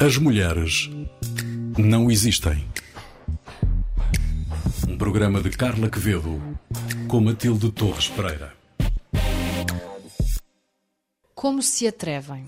As 0.00 0.16
mulheres 0.16 0.88
não 1.76 2.10
existem. 2.10 2.64
Um 4.88 4.96
programa 4.96 5.42
de 5.42 5.50
Carla 5.50 5.90
Quevedo 5.90 6.40
com 7.08 7.20
Matilde 7.20 7.72
Torres 7.72 8.08
Pereira. 8.08 8.52
Como 11.34 11.60
se 11.62 11.86
atrevem? 11.86 12.46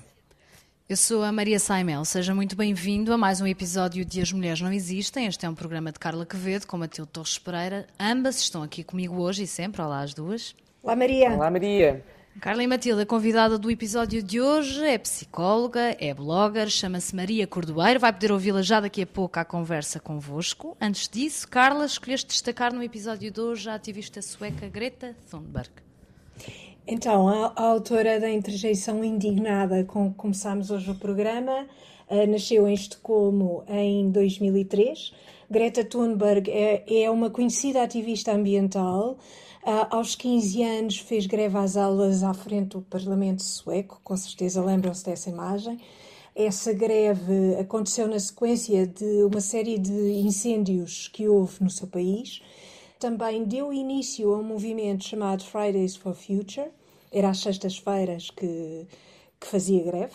Eu 0.89 0.97
sou 0.97 1.23
a 1.23 1.31
Maria 1.31 1.59
Saimel, 1.61 2.05
seja 2.05 2.35
muito 2.35 2.57
bem-vindo 2.57 3.13
a 3.13 3.19
mais 3.19 3.41
um 3.41 3.47
episódio 3.47 4.05
de 4.05 4.21
As 4.21 4.33
Mulheres 4.33 4.61
Não 4.61 4.73
Existem. 4.73 5.27
Este 5.27 5.47
é 5.47 5.49
um 5.49 5.55
programa 5.55 5.93
de 5.93 5.99
Carla 5.99 6.27
Quevedo 6.27 6.67
com 6.67 6.77
Matilde 6.77 7.11
Torres 7.13 7.39
Pereira. 7.39 7.87
Ambas 7.99 8.39
estão 8.41 8.63
aqui 8.63 8.83
comigo 8.83 9.21
hoje 9.21 9.45
e 9.45 9.47
sempre. 9.47 9.83
Olá, 9.83 10.01
as 10.01 10.15
duas. 10.15 10.55
Olá, 10.83 10.97
Maria. 10.97 11.31
Olá, 11.31 11.51
Maria. 11.51 12.05
Carla 12.39 12.63
e 12.63 12.67
Matilde, 12.67 13.03
a 13.03 13.07
convidada 13.07 13.59
do 13.59 13.71
episódio 13.71 14.23
de 14.23 14.41
hoje 14.41 14.83
é 14.85 14.97
psicóloga, 14.97 15.95
é 16.01 16.15
blogger, 16.15 16.71
chama-se 16.71 17.15
Maria 17.15 17.47
Cordoeiro. 17.47 18.01
Vai 18.01 18.13
poder 18.13 18.33
ouvi-la 18.33 18.63
já 18.63 18.81
daqui 18.81 19.03
a 19.03 19.07
pouco 19.07 19.39
à 19.39 19.45
conversa 19.45 20.01
convosco. 20.01 20.75
Antes 20.81 21.07
disso, 21.07 21.47
Carla, 21.49 21.85
escolheste 21.85 22.29
destacar 22.29 22.73
no 22.73 22.83
episódio 22.83 23.31
de 23.31 23.41
hoje 23.41 23.69
a 23.69 23.75
ativista 23.75 24.23
sueca 24.23 24.69
Greta 24.69 25.15
Thunberg. 25.31 25.71
Então, 26.87 27.29
a, 27.29 27.53
a 27.57 27.63
autora 27.63 28.19
da 28.19 28.31
Interjeição 28.31 29.05
Indignada, 29.05 29.85
com 29.85 30.11
que 30.11 30.17
começámos 30.17 30.71
hoje 30.71 30.91
o 30.91 30.95
programa, 30.95 31.67
uh, 32.09 32.27
nasceu 32.27 32.67
em 32.67 32.73
Estocolmo 32.73 33.65
em 33.69 34.11
2003. 34.11 35.13
Greta 35.51 35.85
Thunberg 35.85 36.51
é, 36.51 37.03
é 37.03 37.11
uma 37.11 37.29
conhecida 37.29 37.83
ativista 37.83 38.33
ambiental. 38.33 39.19
Uh, 39.63 39.87
aos 39.91 40.15
15 40.15 40.63
anos 40.63 40.99
fez 40.99 41.27
greve 41.27 41.59
às 41.59 41.77
aulas 41.77 42.23
à 42.23 42.33
frente 42.33 42.71
do 42.71 42.83
Parlamento 42.83 43.43
Sueco, 43.43 44.01
com 44.03 44.17
certeza 44.17 44.65
lembram-se 44.65 45.05
dessa 45.05 45.29
imagem. 45.29 45.79
Essa 46.35 46.73
greve 46.73 47.57
aconteceu 47.61 48.09
na 48.09 48.19
sequência 48.19 48.87
de 48.87 49.23
uma 49.23 49.41
série 49.41 49.79
de 49.79 50.13
incêndios 50.13 51.09
que 51.09 51.29
houve 51.29 51.63
no 51.63 51.69
seu 51.69 51.87
país. 51.87 52.41
Também 52.99 53.45
deu 53.45 53.71
início 53.73 54.33
a 54.33 54.39
um 54.39 54.43
movimento 54.43 55.05
chamado 55.05 55.45
Fridays 55.45 55.95
for 55.97 56.15
Future, 56.15 56.71
era 57.13 57.29
às 57.29 57.41
sextas-feiras 57.41 58.31
que, 58.31 58.87
que 59.39 59.47
fazia 59.47 59.83
greve 59.85 60.15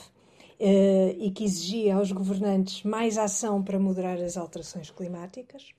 uh, 0.59 1.15
e 1.19 1.29
que 1.29 1.43
exigia 1.43 1.95
aos 1.95 2.11
governantes 2.11 2.83
mais 2.83 3.17
ação 3.17 3.61
para 3.61 3.79
moderar 3.79 4.17
as 4.17 4.37
alterações 4.37 4.89
climáticas. 4.89 5.69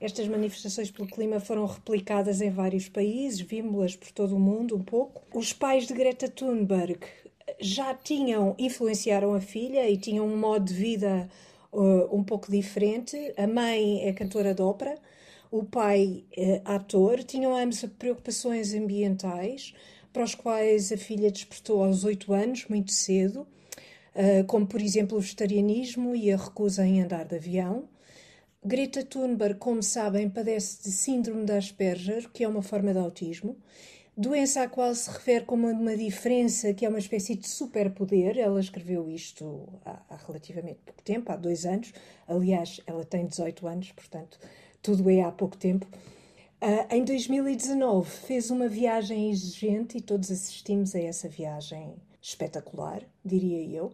Estas 0.00 0.26
manifestações 0.28 0.90
pelo 0.90 1.06
clima 1.06 1.38
foram 1.40 1.66
replicadas 1.66 2.40
em 2.40 2.50
vários 2.50 2.88
países, 2.88 3.40
vimos-las 3.40 3.94
por 3.94 4.10
todo 4.12 4.34
o 4.34 4.40
mundo 4.40 4.74
um 4.74 4.82
pouco. 4.82 5.22
Os 5.34 5.52
pais 5.52 5.86
de 5.86 5.92
Greta 5.92 6.26
Thunberg 6.26 7.00
já 7.60 7.92
tinham, 7.94 8.54
influenciaram 8.58 9.34
a 9.34 9.40
filha 9.40 9.88
e 9.90 9.98
tinham 9.98 10.26
um 10.26 10.38
modo 10.38 10.64
de 10.64 10.72
vida 10.72 11.28
uh, 11.70 12.16
um 12.16 12.24
pouco 12.24 12.50
diferente. 12.50 13.16
A 13.36 13.46
mãe 13.46 14.02
é 14.08 14.12
cantora 14.14 14.54
de 14.54 14.62
ópera, 14.62 14.96
o 15.50 15.64
pai 15.64 16.24
é 16.34 16.62
ator, 16.64 17.22
tinham 17.22 17.54
ambos 17.54 17.84
preocupações 17.98 18.72
ambientais 18.72 19.74
para 20.14 20.24
os 20.24 20.34
quais 20.34 20.90
a 20.92 20.96
filha 20.96 21.30
despertou 21.30 21.84
aos 21.84 22.04
oito 22.04 22.32
anos, 22.32 22.66
muito 22.68 22.90
cedo, 22.90 23.46
uh, 24.14 24.44
como 24.46 24.66
por 24.66 24.80
exemplo 24.80 25.18
o 25.18 25.20
vegetarianismo 25.20 26.16
e 26.16 26.32
a 26.32 26.38
recusa 26.38 26.86
em 26.86 27.02
andar 27.02 27.26
de 27.26 27.36
avião. 27.36 27.86
Greta 28.62 29.02
Thunberg, 29.02 29.58
como 29.58 29.82
sabem, 29.82 30.28
padece 30.28 30.82
de 30.82 30.92
síndrome 30.92 31.46
de 31.46 31.52
Asperger, 31.52 32.30
que 32.30 32.44
é 32.44 32.48
uma 32.48 32.60
forma 32.60 32.92
de 32.92 32.98
autismo, 32.98 33.56
doença 34.14 34.62
à 34.62 34.68
qual 34.68 34.94
se 34.94 35.08
refere 35.08 35.46
como 35.46 35.66
uma 35.66 35.96
diferença 35.96 36.74
que 36.74 36.84
é 36.84 36.88
uma 36.90 36.98
espécie 36.98 37.34
de 37.36 37.48
superpoder. 37.48 38.36
Ela 38.38 38.60
escreveu 38.60 39.10
isto 39.10 39.66
há, 39.82 40.02
há 40.10 40.16
relativamente 40.26 40.78
pouco 40.84 41.02
tempo, 41.02 41.32
há 41.32 41.36
dois 41.36 41.64
anos. 41.64 41.94
Aliás, 42.28 42.82
ela 42.86 43.02
tem 43.02 43.26
18 43.26 43.66
anos, 43.66 43.92
portanto, 43.92 44.38
tudo 44.82 45.08
é 45.08 45.22
há 45.22 45.32
pouco 45.32 45.56
tempo. 45.56 45.86
Uh, 46.60 46.94
em 46.94 47.02
2019 47.02 48.10
fez 48.10 48.50
uma 48.50 48.68
viagem 48.68 49.30
exigente 49.30 49.96
e 49.96 50.02
todos 50.02 50.30
assistimos 50.30 50.94
a 50.94 51.00
essa 51.00 51.30
viagem 51.30 51.94
espetacular, 52.20 53.02
diria 53.24 53.62
eu. 53.74 53.90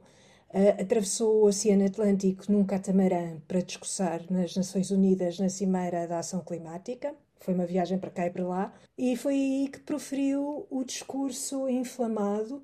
Uh, 0.57 0.81
atravessou 0.81 1.43
o 1.43 1.47
Oceano 1.49 1.85
Atlântico 1.85 2.51
num 2.51 2.65
catamarã 2.65 3.37
para 3.47 3.61
discursar 3.61 4.23
nas 4.31 4.57
Nações 4.57 4.91
Unidas 4.91 5.39
na 5.39 5.51
Cimeira 5.51 6.09
da 6.09 6.21
Ação 6.21 6.41
Climática. 6.41 7.15
Foi 7.41 7.53
uma 7.53 7.67
viagem 7.67 7.99
para 7.99 8.09
cá 8.09 8.27
e 8.27 8.31
para 8.31 8.47
lá. 8.47 8.75
E 8.97 9.15
foi 9.19 9.35
aí 9.35 9.69
que 9.71 9.81
proferiu 9.81 10.67
o 10.71 10.83
discurso 10.83 11.69
inflamado 11.69 12.63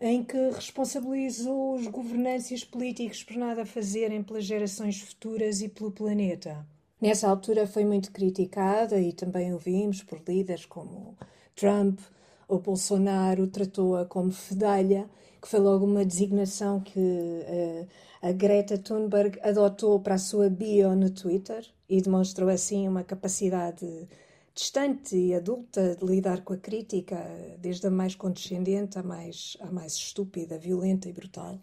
em 0.00 0.24
que 0.24 0.38
responsabilizou 0.52 1.74
os 1.74 1.86
governantes 1.86 2.50
os 2.50 2.64
políticos 2.64 3.22
por 3.22 3.36
nada 3.36 3.66
fazerem 3.66 4.22
pelas 4.22 4.44
gerações 4.44 4.98
futuras 5.02 5.60
e 5.60 5.68
pelo 5.68 5.92
planeta. 5.92 6.66
Nessa 6.98 7.28
altura 7.28 7.66
foi 7.66 7.84
muito 7.84 8.10
criticada 8.10 8.98
e 8.98 9.12
também 9.12 9.52
ouvimos 9.52 10.02
por 10.02 10.18
líderes 10.26 10.64
como 10.64 11.14
Trump 11.54 12.00
ou 12.48 12.58
Bolsonaro, 12.58 13.46
tratou-a 13.48 14.06
como 14.06 14.32
fedelha, 14.32 15.10
que 15.44 15.50
foi 15.50 15.60
logo 15.60 15.84
uma 15.84 16.06
designação 16.06 16.80
que 16.80 16.98
uh, 16.98 17.86
a 18.22 18.32
Greta 18.32 18.78
Thunberg 18.78 19.38
adotou 19.42 20.00
para 20.00 20.14
a 20.14 20.18
sua 20.18 20.48
bio 20.48 20.96
no 20.96 21.10
Twitter 21.10 21.66
e 21.86 22.00
demonstrou 22.00 22.48
assim 22.48 22.88
uma 22.88 23.04
capacidade 23.04 24.08
distante 24.54 25.14
e 25.14 25.34
adulta 25.34 25.96
de 25.96 26.06
lidar 26.06 26.40
com 26.40 26.54
a 26.54 26.56
crítica, 26.56 27.18
desde 27.58 27.86
a 27.86 27.90
mais 27.90 28.14
condescendente 28.14 28.98
à 28.98 29.02
mais, 29.02 29.58
à 29.60 29.70
mais 29.70 29.92
estúpida, 29.92 30.56
violenta 30.56 31.10
e 31.10 31.12
brutal. 31.12 31.58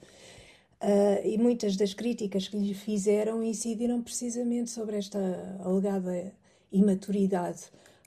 Uh, 0.79 1.25
e 1.25 1.39
muitas 1.39 1.75
das 1.75 1.95
críticas 1.95 2.47
que 2.47 2.57
lhe 2.57 2.75
fizeram 2.75 3.41
incidiram 3.41 3.99
precisamente 4.03 4.69
sobre 4.69 4.97
esta 4.97 5.17
alegada 5.63 6.31
imaturidade 6.71 7.63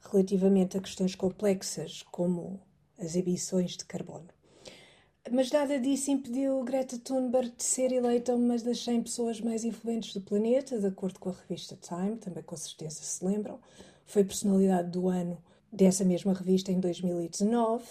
relativamente 0.08 0.76
a 0.76 0.80
questões 0.80 1.16
complexas 1.16 2.04
como 2.12 2.60
as 2.96 3.16
emissões 3.16 3.72
de 3.72 3.84
carbono. 3.84 4.28
Mas 5.30 5.50
nada 5.50 5.78
disso 5.80 6.10
impediu 6.10 6.62
Greta 6.64 6.98
Thunberg 6.98 7.52
de 7.56 7.64
ser 7.64 7.92
eleita 7.92 8.34
uma 8.34 8.56
das 8.58 8.84
100 8.84 9.02
pessoas 9.02 9.40
mais 9.40 9.64
influentes 9.64 10.12
do 10.12 10.20
planeta, 10.20 10.78
de 10.78 10.86
acordo 10.86 11.18
com 11.18 11.30
a 11.30 11.32
revista 11.32 11.76
Time, 11.80 12.16
também 12.16 12.42
com 12.42 12.56
certeza 12.56 13.02
se 13.02 13.24
lembram. 13.24 13.58
Foi 14.04 14.22
personalidade 14.22 14.90
do 14.90 15.08
ano 15.08 15.38
dessa 15.72 16.04
mesma 16.04 16.34
revista 16.34 16.70
em 16.70 16.78
2019 16.78 17.84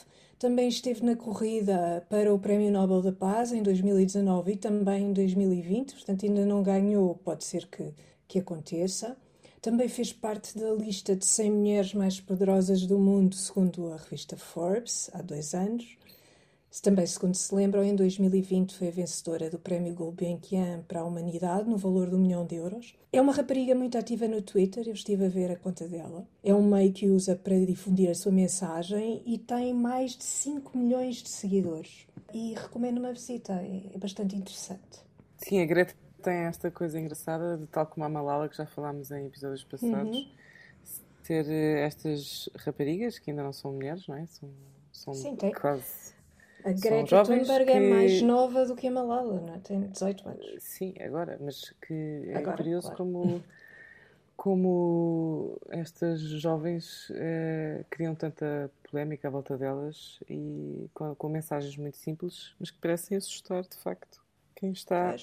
também 0.43 0.67
esteve 0.67 1.05
na 1.05 1.15
corrida 1.15 2.05
para 2.09 2.33
o 2.33 2.37
Prémio 2.37 2.69
Nobel 2.69 3.01
da 3.01 3.13
Paz 3.13 3.53
em 3.53 3.63
2019 3.63 4.51
e 4.51 4.57
também 4.57 5.05
em 5.05 5.13
2020, 5.13 5.93
portanto 5.93 6.25
ainda 6.25 6.45
não 6.45 6.61
ganhou, 6.61 7.15
pode 7.15 7.45
ser 7.45 7.65
que, 7.67 7.93
que 8.27 8.39
aconteça. 8.39 9.15
Também 9.61 9.87
fez 9.87 10.11
parte 10.11 10.59
da 10.59 10.73
lista 10.73 11.15
de 11.15 11.25
100 11.25 11.49
mulheres 11.49 11.93
mais 11.93 12.19
poderosas 12.19 12.85
do 12.85 12.99
mundo, 12.99 13.35
segundo 13.35 13.93
a 13.93 13.95
revista 13.95 14.35
Forbes, 14.35 15.09
há 15.13 15.21
dois 15.21 15.53
anos. 15.53 15.97
Também, 16.81 17.05
segundo 17.05 17.35
se 17.35 17.53
lembram, 17.53 17.83
em 17.83 17.95
2020 17.95 18.75
foi 18.75 18.87
a 18.87 18.91
vencedora 18.91 19.49
do 19.49 19.59
Prémio 19.59 19.93
Gulbenkian 19.93 20.83
para 20.87 21.01
a 21.01 21.03
Humanidade, 21.03 21.69
no 21.69 21.77
valor 21.77 22.09
de 22.09 22.15
um 22.15 22.19
milhão 22.19 22.45
de 22.45 22.55
euros. 22.55 22.97
É 23.11 23.21
uma 23.21 23.31
rapariga 23.31 23.75
muito 23.75 23.97
ativa 23.97 24.27
no 24.27 24.41
Twitter, 24.41 24.87
eu 24.87 24.93
estive 24.93 25.25
a 25.25 25.29
ver 25.29 25.51
a 25.51 25.55
conta 25.55 25.87
dela. 25.87 26.27
É 26.43 26.53
um 26.53 26.67
meio 26.67 26.91
que 26.91 27.07
usa 27.07 27.35
para 27.35 27.57
difundir 27.65 28.09
a 28.09 28.15
sua 28.15 28.31
mensagem 28.31 29.21
e 29.25 29.37
tem 29.37 29.73
mais 29.73 30.17
de 30.17 30.23
5 30.23 30.77
milhões 30.77 31.17
de 31.17 31.29
seguidores. 31.29 32.07
E 32.33 32.53
recomendo 32.55 32.97
uma 32.97 33.13
visita, 33.13 33.53
é 33.53 33.97
bastante 33.97 34.35
interessante. 34.35 35.03
Sim, 35.37 35.61
a 35.61 35.65
Greta 35.65 35.93
tem 36.23 36.37
esta 36.45 36.71
coisa 36.71 36.99
engraçada, 36.99 37.57
de 37.57 37.67
tal 37.67 37.85
como 37.85 38.03
a 38.03 38.09
Malala, 38.09 38.49
que 38.49 38.57
já 38.57 38.65
falámos 38.65 39.11
em 39.11 39.27
episódios 39.27 39.63
passados, 39.63 40.17
uhum. 40.17 40.31
ter 41.23 41.45
eh, 41.47 41.85
estas 41.85 42.49
raparigas, 42.55 43.19
que 43.19 43.29
ainda 43.29 43.43
não 43.43 43.53
são 43.53 43.73
mulheres, 43.73 44.07
não 44.07 44.15
é? 44.15 44.25
São, 44.25 44.49
são 44.91 45.13
Sim, 45.13 45.35
tem. 45.35 45.51
quase 45.51 46.13
a 46.65 46.71
Greta 46.71 47.23
Thunberg 47.23 47.65
que... 47.65 47.71
é 47.71 47.79
mais 47.79 48.21
nova 48.21 48.65
do 48.65 48.75
que 48.75 48.87
a 48.87 48.91
Malala, 48.91 49.41
não 49.41 49.55
é? 49.55 49.59
Tem 49.59 49.81
18 49.81 50.29
anos. 50.29 50.45
Sim, 50.59 50.93
agora, 50.99 51.37
mas 51.41 51.73
que 51.85 52.23
é 52.27 52.37
agora, 52.37 52.57
curioso 52.57 52.87
claro. 52.87 52.97
como, 52.97 53.43
como 54.35 55.57
estas 55.69 56.21
jovens 56.21 57.11
eh, 57.15 57.83
criam 57.89 58.15
tanta 58.15 58.71
polémica 58.89 59.27
à 59.27 59.31
volta 59.31 59.57
delas 59.57 60.19
e 60.29 60.89
com, 60.93 61.13
com, 61.15 61.29
mensagens 61.29 61.75
muito 61.75 61.97
simples, 61.97 62.53
mas 62.59 62.71
que 62.71 62.77
parecem 62.79 63.17
assustar, 63.17 63.63
de 63.63 63.77
facto, 63.77 64.21
quem 64.55 64.71
está 64.71 65.15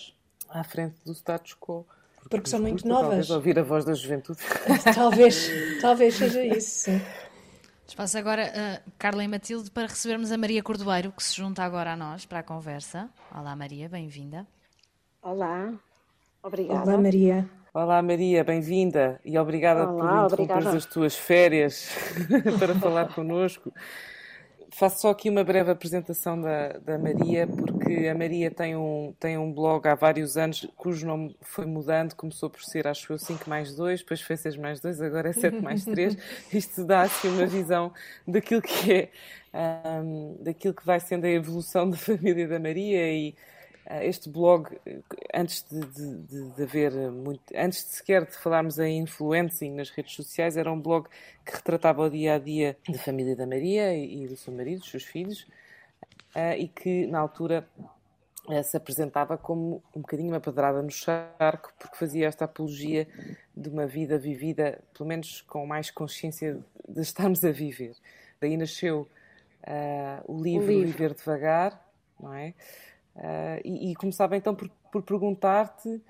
à 0.49 0.65
frente 0.65 0.97
do 1.05 1.13
status 1.13 1.55
quo. 1.55 1.87
Porque, 2.17 2.37
Porque 2.37 2.51
são 2.51 2.61
muito 2.61 2.87
novas. 2.87 3.09
Talvez 3.09 3.31
ouvir 3.31 3.59
a 3.59 3.63
voz 3.63 3.85
da 3.85 3.95
juventude. 3.95 4.41
talvez, 4.95 5.51
talvez 5.81 6.15
seja 6.15 6.45
isso, 6.45 6.91
sim. 6.91 7.01
Espaço 7.91 8.17
agora, 8.19 8.45
uh, 8.45 8.91
Carla 8.97 9.25
e 9.25 9.27
Matilde, 9.27 9.69
para 9.69 9.89
recebermos 9.89 10.31
a 10.31 10.39
Maria 10.39 10.63
Cordoeiro, 10.63 11.11
que 11.11 11.25
se 11.25 11.35
junta 11.35 11.65
agora 11.65 11.95
a 11.95 11.97
nós 11.97 12.25
para 12.25 12.39
a 12.39 12.43
conversa. 12.43 13.11
Olá, 13.37 13.57
Maria, 13.57 13.89
bem-vinda. 13.89 14.47
Olá, 15.21 15.73
obrigada. 16.41 16.83
Olá, 16.85 16.97
Maria. 16.97 17.51
Olá, 17.75 18.01
Maria, 18.01 18.45
bem-vinda 18.45 19.21
e 19.25 19.37
obrigada 19.37 19.91
Olá, 19.91 20.29
por 20.29 20.39
interromper 20.39 20.69
as 20.69 20.87
tuas 20.87 21.17
férias 21.17 21.91
para 22.61 22.77
falar 22.77 23.13
connosco. 23.13 23.75
Faço 24.73 25.01
só 25.01 25.11
aqui 25.11 25.29
uma 25.29 25.45
breve 25.45 25.71
apresentação 25.71 26.41
da, 26.41 26.75
da 26.79 26.99
Maria, 26.99 27.47
porque 27.47 28.09
a 28.09 28.15
Maria 28.15 28.51
tem 28.51 28.77
um, 28.77 29.15
tem 29.19 29.37
um 29.37 29.53
blog 29.53 29.87
há 29.87 29.95
vários 29.95 30.37
anos, 30.37 30.67
cujo 30.77 31.07
nome 31.07 31.37
foi 31.41 31.67
mudando, 31.67 32.15
começou 32.15 32.49
por 32.49 32.63
ser, 32.63 32.87
acho 32.87 33.13
eu, 33.13 33.19
5 33.19 33.49
mais 33.49 33.75
2, 33.75 34.01
depois 34.01 34.21
foi 34.21 34.37
6 34.37 34.57
mais 34.57 34.81
2, 34.81 35.01
agora 35.03 35.31
é 35.31 35.33
7 35.33 35.61
mais 35.61 35.85
3. 35.85 36.17
Isto 36.53 36.85
dá 36.85 37.03
assim 37.03 37.29
uma 37.29 37.47
visão 37.47 37.93
daquilo 38.27 38.63
que 38.63 38.93
é, 39.53 40.01
um, 40.03 40.37
daquilo 40.41 40.75
que 40.75 40.87
vai 40.87 41.01
sendo 41.01 41.25
a 41.25 41.31
evolução 41.31 41.91
da 41.91 41.97
família 41.99 42.47
da 42.47 42.59
Maria 42.59 43.13
e 43.13 43.35
este 44.03 44.29
blog, 44.29 44.69
antes 45.35 45.65
de, 45.69 45.81
de, 45.81 46.51
de, 46.55 46.63
haver 46.63 46.93
muito, 47.11 47.43
antes 47.57 47.85
de 47.85 47.93
sequer 47.93 48.25
de 48.25 48.37
falarmos 48.37 48.79
em 48.79 48.99
influencing 48.99 49.75
nas 49.75 49.91
redes 49.91 50.15
sociais, 50.15 50.57
era 50.57 50.71
um 50.71 50.81
blog 50.81 51.09
que 51.45 51.57
retratava 51.57 52.03
o 52.03 52.11
dia 52.11 52.35
a 52.35 52.39
dia 52.39 52.77
da 52.89 52.99
família 52.99 53.35
da 53.35 53.47
Maria 53.47 53.97
e, 53.97 54.27
do 54.29 54.37
seu 54.37 54.53
marido, 54.53 54.81
dos 54.81 54.91
seus 54.91 55.05
filhos, 55.05 55.47
ah, 56.35 56.57
e 56.57 56.69
que 56.69 57.07
na 57.07 57.19
altura 57.19 57.67
ah, 58.49 58.63
se 58.63 58.77
apresentava 58.77 59.37
como 59.37 59.83
um 59.95 60.01
bocadinho 60.01 60.31
uma 60.31 60.41
pedrada 60.41 60.83
no 60.83 60.91
charco, 60.91 61.73
porque 61.79 61.97
fazia 61.97 62.27
esta 62.27 62.45
apologia 62.45 63.09
de 63.57 63.69
uma 63.69 63.87
vida 63.87 64.19
vivida, 64.19 64.81
pelo 64.97 65.09
menos 65.09 65.41
com 65.43 65.67
mais 65.67 65.91
consciência 65.91 66.59
de 66.89 67.01
estarmos 67.01 67.45
a 67.45 67.51
viver. 67.51 67.95
Daí 68.41 68.57
nasceu 68.57 69.09
uh, 69.63 70.33
o 70.33 70.43
livro, 70.43 70.67
o 70.67 70.71
livro 70.71 70.87
Viver 70.87 71.15
Devagar, 71.15 71.87
não 72.19 72.35
é? 72.35 72.55
Uh, 73.21 73.61
e, 73.63 73.93
e, 73.93 73.95
começava 73.97 74.35
então 74.35 74.55
por, 74.55 74.71
por 74.91 75.03
perguntar-te 75.03 75.89
uh, 75.91 76.03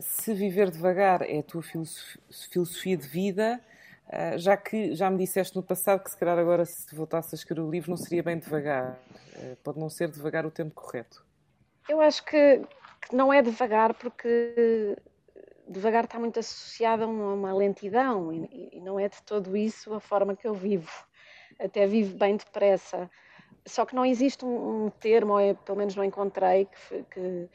se 0.00 0.32
viver 0.32 0.70
devagar 0.70 1.20
é 1.20 1.40
a 1.40 1.42
tua 1.42 1.62
filosofia, 1.62 2.96
de 2.96 3.06
vida, 3.06 3.60
uh, 4.08 4.38
já 4.38 4.56
que 4.56 4.94
já 4.94 5.10
me 5.10 5.18
disseste 5.18 5.54
no 5.54 5.62
passado 5.62 6.02
que 6.02 6.10
se 6.10 6.18
calhar 6.18 6.38
agora 6.38 6.64
se 6.64 6.94
voltasse 6.94 7.34
a 7.34 7.36
escrever 7.36 7.60
o 7.60 7.70
livro 7.70 7.90
não 7.90 7.98
seria 7.98 8.22
bem 8.22 8.38
devagar. 8.38 8.98
pode 9.62 9.78
não 9.78 9.90
ser 9.90 10.08
devagar 10.08 10.46
o 10.46 10.50
tempo 10.50 10.74
correto. 10.74 11.22
Eu 11.86 12.00
acho 12.00 12.24
que, 12.24 12.62
que 13.06 13.14
não 13.14 13.30
é 13.30 13.42
devagar 13.42 13.92
porque 13.92 14.96
devagar 15.68 16.04
está 16.04 16.18
muito 16.18 16.40
associado 16.40 17.04
a 17.04 17.06
uma, 17.06 17.34
uma 17.34 17.54
lentidão 17.54 18.32
e, 18.32 18.70
e 18.72 18.80
não 18.80 18.98
é 18.98 19.10
de 19.10 19.22
todo 19.24 19.54
isso 19.54 19.92
a 19.92 20.00
forma 20.00 20.34
que 20.34 20.48
eu 20.48 20.54
vivo. 20.54 20.90
Até 21.60 21.86
vivo 21.86 22.16
bem 22.16 22.34
depressa 22.34 23.10
só 23.66 23.86
que 23.86 23.94
não 23.94 24.04
existe 24.04 24.44
um, 24.44 24.86
um 24.86 24.90
termo, 24.90 25.32
ou 25.34 25.40
eu, 25.40 25.54
pelo 25.54 25.78
menos 25.78 25.96
não 25.96 26.04
encontrei, 26.04 26.66
que, 26.66 27.04
que, 27.10 27.48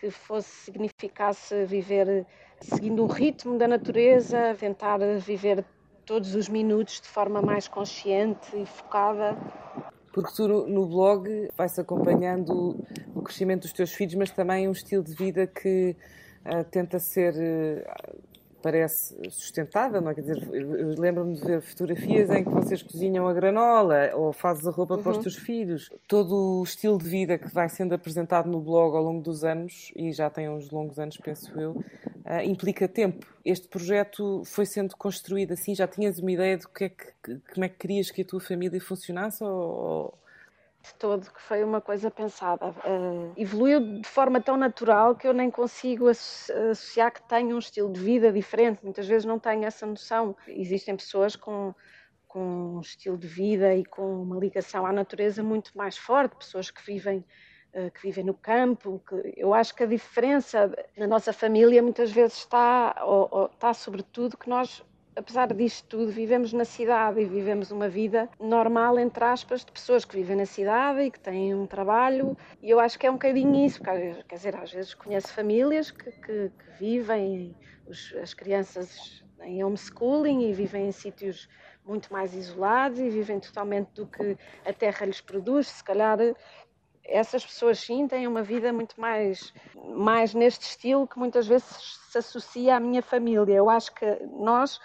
que, 0.00 0.10
fosse 0.10 0.48
significasse 0.48 1.64
viver 1.64 2.26
seguindo 2.60 3.02
o 3.02 3.06
ritmo 3.06 3.58
da 3.58 3.68
natureza, 3.68 4.56
tentar 4.58 4.98
viver 5.18 5.64
todos 6.06 6.34
os 6.34 6.48
minutos 6.48 7.00
de 7.00 7.08
forma 7.08 7.42
mais 7.42 7.68
consciente 7.68 8.56
e 8.56 8.66
focada. 8.66 9.36
Porque 10.12 10.32
tu 10.34 10.46
no 10.46 10.86
blog 10.86 11.48
vais 11.56 11.78
acompanhando 11.78 12.78
o 13.14 13.22
crescimento 13.22 13.62
dos 13.62 13.72
teus 13.72 13.92
filhos, 13.92 14.14
mas 14.14 14.30
também 14.30 14.68
um 14.68 14.72
estilo 14.72 15.02
de 15.02 15.14
vida 15.14 15.46
que 15.46 15.96
uh, 16.46 16.64
tenta 16.70 16.98
ser 16.98 17.34
uh, 17.34 18.33
parece 18.64 19.14
sustentável, 19.30 20.00
não 20.00 20.10
é? 20.10 20.14
Quer 20.14 20.22
dizer, 20.22 20.48
lembro-me 20.98 21.34
de 21.34 21.44
ver 21.44 21.60
fotografias 21.60 22.30
em 22.30 22.42
que 22.42 22.48
vocês 22.48 22.82
cozinham 22.82 23.28
a 23.28 23.32
granola 23.34 24.10
ou 24.14 24.32
fazes 24.32 24.66
a 24.66 24.70
roupa 24.70 24.94
uhum. 24.94 25.02
para 25.02 25.10
os 25.10 25.16
uhum. 25.18 25.22
teus 25.22 25.36
filhos. 25.36 25.90
Todo 26.08 26.60
o 26.60 26.64
estilo 26.64 26.96
de 26.96 27.06
vida 27.06 27.36
que 27.36 27.52
vai 27.52 27.68
sendo 27.68 27.94
apresentado 27.94 28.48
no 28.48 28.62
blog 28.62 28.96
ao 28.96 29.02
longo 29.02 29.20
dos 29.20 29.44
anos, 29.44 29.92
e 29.94 30.10
já 30.12 30.30
tem 30.30 30.48
uns 30.48 30.70
longos 30.70 30.98
anos, 30.98 31.18
penso 31.18 31.52
eu, 31.60 31.72
uh, 31.72 32.42
implica 32.42 32.88
tempo. 32.88 33.26
Este 33.44 33.68
projeto 33.68 34.42
foi 34.46 34.64
sendo 34.64 34.96
construído 34.96 35.52
assim, 35.52 35.74
já 35.74 35.86
tinhas 35.86 36.18
uma 36.18 36.32
ideia 36.32 36.56
de 36.56 36.66
que 36.66 36.84
é 36.84 36.88
que, 36.88 37.40
como 37.52 37.66
é 37.66 37.68
que 37.68 37.76
querias 37.76 38.10
que 38.10 38.22
a 38.22 38.24
tua 38.24 38.40
família 38.40 38.80
funcionasse 38.80 39.44
ou, 39.44 40.14
todo, 40.92 41.32
que 41.32 41.40
foi 41.40 41.64
uma 41.64 41.80
coisa 41.80 42.10
pensada. 42.10 42.70
Uh, 42.70 43.32
evoluiu 43.36 44.00
de 44.00 44.08
forma 44.08 44.40
tão 44.40 44.56
natural 44.56 45.14
que 45.14 45.26
eu 45.26 45.32
nem 45.32 45.50
consigo 45.50 46.08
associar 46.08 47.12
que 47.12 47.22
tenho 47.22 47.56
um 47.56 47.58
estilo 47.58 47.92
de 47.92 48.00
vida 48.00 48.32
diferente. 48.32 48.80
Muitas 48.82 49.06
vezes 49.06 49.24
não 49.24 49.38
tenho 49.38 49.64
essa 49.64 49.86
noção. 49.86 50.36
Existem 50.46 50.96
pessoas 50.96 51.36
com, 51.36 51.74
com 52.28 52.76
um 52.76 52.80
estilo 52.80 53.16
de 53.16 53.26
vida 53.26 53.74
e 53.74 53.84
com 53.84 54.22
uma 54.22 54.38
ligação 54.38 54.84
à 54.84 54.92
natureza 54.92 55.42
muito 55.42 55.76
mais 55.76 55.96
forte, 55.96 56.36
pessoas 56.36 56.70
que 56.70 56.84
vivem 56.84 57.24
uh, 57.74 57.90
que 57.90 58.02
vivem 58.02 58.24
no 58.24 58.34
campo. 58.34 59.02
Que 59.08 59.34
eu 59.36 59.54
acho 59.54 59.74
que 59.74 59.82
a 59.82 59.86
diferença 59.86 60.70
na 60.96 61.06
nossa 61.06 61.32
família 61.32 61.82
muitas 61.82 62.10
vezes 62.10 62.38
está, 62.38 62.96
ou, 63.04 63.28
ou, 63.30 63.46
está 63.46 63.72
sobretudo 63.72 64.36
que 64.36 64.48
nós 64.48 64.84
apesar 65.16 65.52
disto 65.52 65.86
tudo, 65.88 66.10
vivemos 66.10 66.52
na 66.52 66.64
cidade 66.64 67.20
e 67.20 67.24
vivemos 67.24 67.70
uma 67.70 67.88
vida 67.88 68.28
normal, 68.40 68.98
entre 68.98 69.24
aspas, 69.24 69.64
de 69.64 69.72
pessoas 69.72 70.04
que 70.04 70.16
vivem 70.16 70.36
na 70.36 70.46
cidade 70.46 71.02
e 71.02 71.10
que 71.10 71.20
têm 71.20 71.54
um 71.54 71.66
trabalho. 71.66 72.36
E 72.62 72.70
eu 72.70 72.80
acho 72.80 72.98
que 72.98 73.06
é 73.06 73.10
um 73.10 73.14
bocadinho 73.14 73.64
isso, 73.64 73.80
porque, 73.80 74.24
quer 74.28 74.36
dizer, 74.36 74.56
às 74.56 74.72
vezes 74.72 74.94
conheço 74.94 75.32
famílias 75.32 75.90
que, 75.90 76.10
que, 76.10 76.50
que 76.50 76.70
vivem, 76.78 77.54
os, 77.86 78.14
as 78.20 78.34
crianças 78.34 79.22
em 79.42 79.62
homeschooling 79.62 80.48
e 80.48 80.52
vivem 80.52 80.88
em 80.88 80.92
sítios 80.92 81.48
muito 81.84 82.12
mais 82.12 82.34
isolados 82.34 82.98
e 82.98 83.10
vivem 83.10 83.38
totalmente 83.38 83.90
do 83.94 84.06
que 84.06 84.36
a 84.64 84.72
terra 84.72 85.04
lhes 85.04 85.20
produz. 85.20 85.68
Se 85.68 85.84
calhar 85.84 86.18
essas 87.04 87.44
pessoas 87.44 87.78
sim 87.78 88.08
têm 88.08 88.26
uma 88.26 88.42
vida 88.42 88.72
muito 88.72 88.98
mais, 88.98 89.52
mais 89.94 90.32
neste 90.34 90.62
estilo 90.62 91.06
que 91.06 91.18
muitas 91.18 91.46
vezes 91.46 92.00
se 92.10 92.18
associa 92.18 92.76
à 92.76 92.80
minha 92.80 93.02
família. 93.02 93.54
Eu 93.54 93.68
acho 93.68 93.94
que 93.94 94.06
nós 94.38 94.80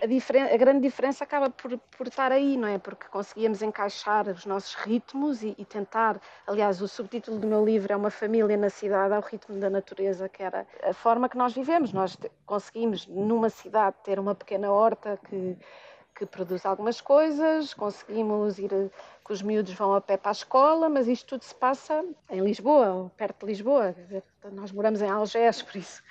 a, 0.00 0.54
a, 0.54 0.56
grande 0.56 0.80
diferença 0.80 1.24
acaba 1.24 1.50
por, 1.50 1.76
por 1.96 2.06
estar 2.06 2.32
aí, 2.32 2.56
não 2.56 2.68
é? 2.68 2.78
Porque 2.78 3.06
conseguíamos 3.08 3.62
encaixar 3.62 4.28
os 4.28 4.46
nossos 4.46 4.74
ritmos 4.74 5.42
e, 5.42 5.54
e, 5.58 5.64
tentar. 5.64 6.20
Aliás, 6.46 6.80
o 6.80 6.88
subtítulo 6.88 7.38
do 7.38 7.46
meu 7.46 7.64
livro 7.64 7.92
é 7.92 7.96
Uma 7.96 8.10
Família 8.10 8.56
na 8.56 8.70
Cidade 8.70 9.14
ao 9.14 9.20
Ritmo 9.20 9.58
da 9.58 9.68
Natureza, 9.68 10.28
que 10.28 10.42
era 10.42 10.66
a 10.82 10.92
forma 10.94 11.28
que 11.28 11.36
nós 11.36 11.52
vivemos. 11.52 11.92
Nós 11.92 12.16
conseguimos, 12.46 13.06
numa 13.06 13.50
cidade, 13.50 13.96
ter 14.02 14.18
uma 14.18 14.34
pequena 14.34 14.72
horta 14.72 15.18
que, 15.28 15.56
que 16.14 16.24
produz 16.24 16.64
algumas 16.64 17.00
coisas, 17.00 17.74
conseguimos 17.74 18.58
ir, 18.58 18.70
que 19.24 19.32
os 19.32 19.42
miúdos 19.42 19.74
vão 19.74 19.94
a 19.94 20.00
pé 20.00 20.16
para 20.16 20.30
a 20.30 20.32
escola, 20.32 20.88
mas 20.88 21.08
isto 21.08 21.26
tudo 21.26 21.44
se 21.44 21.54
passa 21.54 22.04
em 22.30 22.40
Lisboa, 22.40 22.90
ou 22.90 23.10
perto 23.10 23.40
de 23.40 23.46
Lisboa. 23.46 23.94
Nós 24.52 24.72
moramos 24.72 25.02
em 25.02 25.10
Algés, 25.10 25.62
por 25.62 25.76
isso 25.76 26.02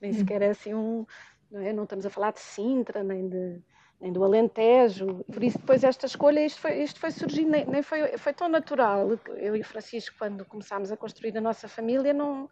nem 0.00 0.12
sequer 0.12 0.42
é 0.42 0.50
assim 0.50 0.74
um 0.74 1.06
não, 1.50 1.60
é? 1.60 1.72
não 1.72 1.84
estamos 1.84 2.06
a 2.06 2.10
falar 2.10 2.32
de 2.32 2.40
Sintra, 2.40 3.02
nem, 3.02 3.28
de, 3.28 3.60
nem 4.00 4.12
do 4.12 4.22
Alentejo. 4.22 5.24
Por 5.32 5.42
isso, 5.42 5.58
depois, 5.58 5.84
esta 5.84 6.06
escolha, 6.06 6.44
isto 6.44 6.60
foi, 6.60 6.82
isto 6.82 7.00
foi 7.00 7.10
surgindo, 7.10 7.50
nem, 7.50 7.64
nem 7.66 7.82
foi, 7.82 8.16
foi 8.18 8.32
tão 8.32 8.48
natural. 8.48 9.08
Eu 9.36 9.56
e 9.56 9.60
o 9.60 9.64
Francisco, 9.64 10.16
quando 10.18 10.44
começámos 10.44 10.92
a 10.92 10.96
construir 10.96 11.36
a 11.36 11.40
nossa 11.40 11.68
família, 11.68 12.12
não, 12.12 12.48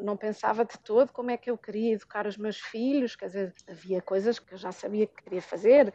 não, 0.00 0.16
pensava 0.16 0.64
de 0.64 0.78
todo 0.78 1.12
como 1.12 1.30
é 1.30 1.36
que 1.36 1.50
eu 1.50 1.56
queria 1.56 1.94
educar 1.94 2.26
os 2.26 2.36
meus 2.36 2.58
filhos. 2.58 3.16
Quer 3.16 3.26
dizer, 3.26 3.54
havia 3.68 4.02
coisas 4.02 4.38
que 4.38 4.54
eu 4.54 4.58
já 4.58 4.72
sabia 4.72 5.06
que 5.06 5.22
queria 5.22 5.42
fazer 5.42 5.92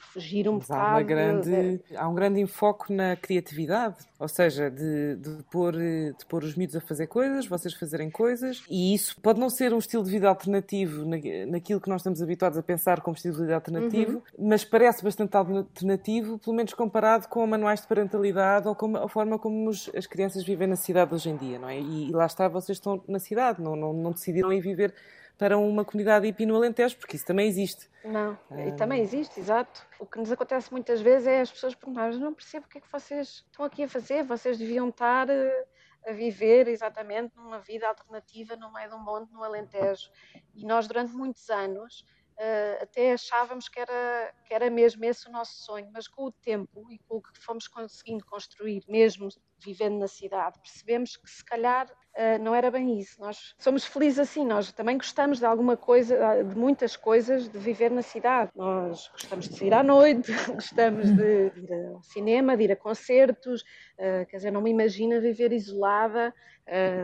fugir 0.00 0.48
um 0.48 0.54
Mas. 0.54 0.70
Há, 0.70 1.02
grande, 1.02 1.80
há 1.96 2.08
um 2.08 2.14
grande 2.14 2.40
enfoque 2.40 2.92
na 2.92 3.16
criatividade, 3.16 3.96
ou 4.18 4.28
seja, 4.28 4.70
de, 4.70 5.16
de, 5.16 5.42
pôr, 5.50 5.72
de 5.72 6.24
pôr 6.28 6.42
os 6.42 6.54
miúdos 6.54 6.76
a 6.76 6.80
fazer 6.80 7.06
coisas, 7.06 7.46
vocês 7.46 7.74
fazerem 7.74 8.10
coisas, 8.10 8.62
e 8.68 8.94
isso 8.94 9.20
pode 9.20 9.38
não 9.38 9.48
ser 9.48 9.72
um 9.72 9.78
estilo 9.78 10.02
de 10.02 10.10
vida 10.10 10.28
alternativo 10.28 11.04
na, 11.04 11.16
naquilo 11.46 11.80
que 11.80 11.88
nós 11.88 12.00
estamos 12.00 12.20
habituados 12.22 12.58
a 12.58 12.62
pensar 12.62 13.00
como 13.00 13.16
estilo 13.16 13.34
de 13.34 13.42
vida 13.42 13.54
alternativo, 13.54 14.22
uhum. 14.38 14.48
mas 14.48 14.64
parece 14.64 15.04
bastante 15.04 15.36
alternativo, 15.36 16.38
pelo 16.38 16.56
menos 16.56 16.74
comparado 16.74 17.28
com 17.28 17.46
manuais 17.46 17.80
de 17.82 17.86
parentalidade 17.86 18.66
ou 18.66 18.74
com 18.74 18.96
a 18.96 19.08
forma 19.08 19.38
como 19.38 19.70
as 19.70 20.06
crianças 20.06 20.44
vivem 20.44 20.66
na 20.66 20.76
cidade 20.76 21.14
hoje 21.14 21.30
em 21.30 21.36
dia, 21.36 21.58
não 21.58 21.68
é? 21.68 21.78
E, 21.78 22.08
e 22.08 22.12
lá 22.12 22.26
está, 22.26 22.48
vocês 22.48 22.76
estão 22.76 23.02
na 23.06 23.18
cidade, 23.18 23.62
não, 23.62 23.76
não, 23.76 23.92
não 23.92 24.12
decidiram 24.12 24.52
ir 24.52 24.60
viver 24.60 24.94
para 25.40 25.56
uma 25.56 25.86
comunidade 25.86 26.26
hippie 26.26 26.44
no 26.44 26.54
Alentejo, 26.54 26.98
porque 26.98 27.16
isso 27.16 27.24
também 27.24 27.48
existe. 27.48 27.88
Não, 28.04 28.38
um... 28.50 28.76
também 28.76 29.00
existe, 29.00 29.40
exato. 29.40 29.86
O 29.98 30.04
que 30.04 30.18
nos 30.18 30.30
acontece 30.30 30.70
muitas 30.70 31.00
vezes 31.00 31.26
é 31.26 31.40
as 31.40 31.50
pessoas 31.50 31.74
perguntarem, 31.74 32.18
não 32.18 32.34
percebo 32.34 32.66
o 32.66 32.68
que 32.68 32.76
é 32.76 32.80
que 32.82 32.92
vocês 32.92 33.42
estão 33.50 33.64
aqui 33.64 33.84
a 33.84 33.88
fazer, 33.88 34.22
vocês 34.22 34.58
deviam 34.58 34.90
estar 34.90 35.30
eh, 35.30 35.66
a 36.06 36.12
viver 36.12 36.68
exatamente 36.68 37.34
numa 37.36 37.58
vida 37.58 37.88
alternativa 37.88 38.54
no 38.54 38.70
meio 38.70 38.90
de 38.90 38.94
um 38.94 39.02
monte 39.02 39.32
no 39.32 39.42
Alentejo. 39.42 40.10
E 40.54 40.66
nós 40.66 40.86
durante 40.86 41.14
muitos 41.14 41.48
anos 41.48 42.04
uh, 42.36 42.82
até 42.82 43.14
achávamos 43.14 43.66
que 43.66 43.80
era, 43.80 44.34
que 44.44 44.52
era 44.52 44.68
mesmo 44.68 45.02
esse 45.06 45.26
o 45.26 45.32
nosso 45.32 45.54
sonho, 45.64 45.88
mas 45.90 46.06
com 46.06 46.24
o 46.24 46.32
tempo 46.32 46.92
e 46.92 46.98
com 46.98 47.16
o 47.16 47.22
que 47.22 47.30
fomos 47.38 47.66
conseguindo 47.66 48.26
construir, 48.26 48.84
mesmo 48.86 49.30
vivendo 49.64 49.98
na 49.98 50.08
cidade, 50.08 50.58
percebemos 50.60 51.16
que 51.16 51.30
se 51.30 51.44
calhar 51.44 51.86
uh, 51.86 52.42
não 52.42 52.54
era 52.54 52.70
bem 52.70 52.98
isso. 52.98 53.20
Nós 53.20 53.54
somos 53.58 53.84
felizes 53.84 54.18
assim, 54.18 54.44
nós 54.44 54.72
também 54.72 54.96
gostamos 54.96 55.38
de 55.38 55.46
alguma 55.46 55.76
coisa, 55.76 56.42
de 56.42 56.56
muitas 56.56 56.96
coisas 56.96 57.48
de 57.48 57.58
viver 57.58 57.90
na 57.90 58.02
cidade. 58.02 58.50
Nós 58.54 59.08
gostamos 59.12 59.48
de 59.48 59.56
sair 59.56 59.74
à 59.74 59.82
noite, 59.82 60.32
gostamos 60.52 61.10
de 61.14 61.52
ir 61.56 61.72
ao 61.94 62.02
cinema, 62.02 62.56
de 62.56 62.64
ir 62.64 62.72
a 62.72 62.76
concertos, 62.76 63.62
uh, 63.62 64.26
quer 64.28 64.36
dizer, 64.36 64.50
não 64.50 64.62
me 64.62 64.70
imagino 64.70 65.20
viver 65.20 65.52
isolada. 65.52 66.34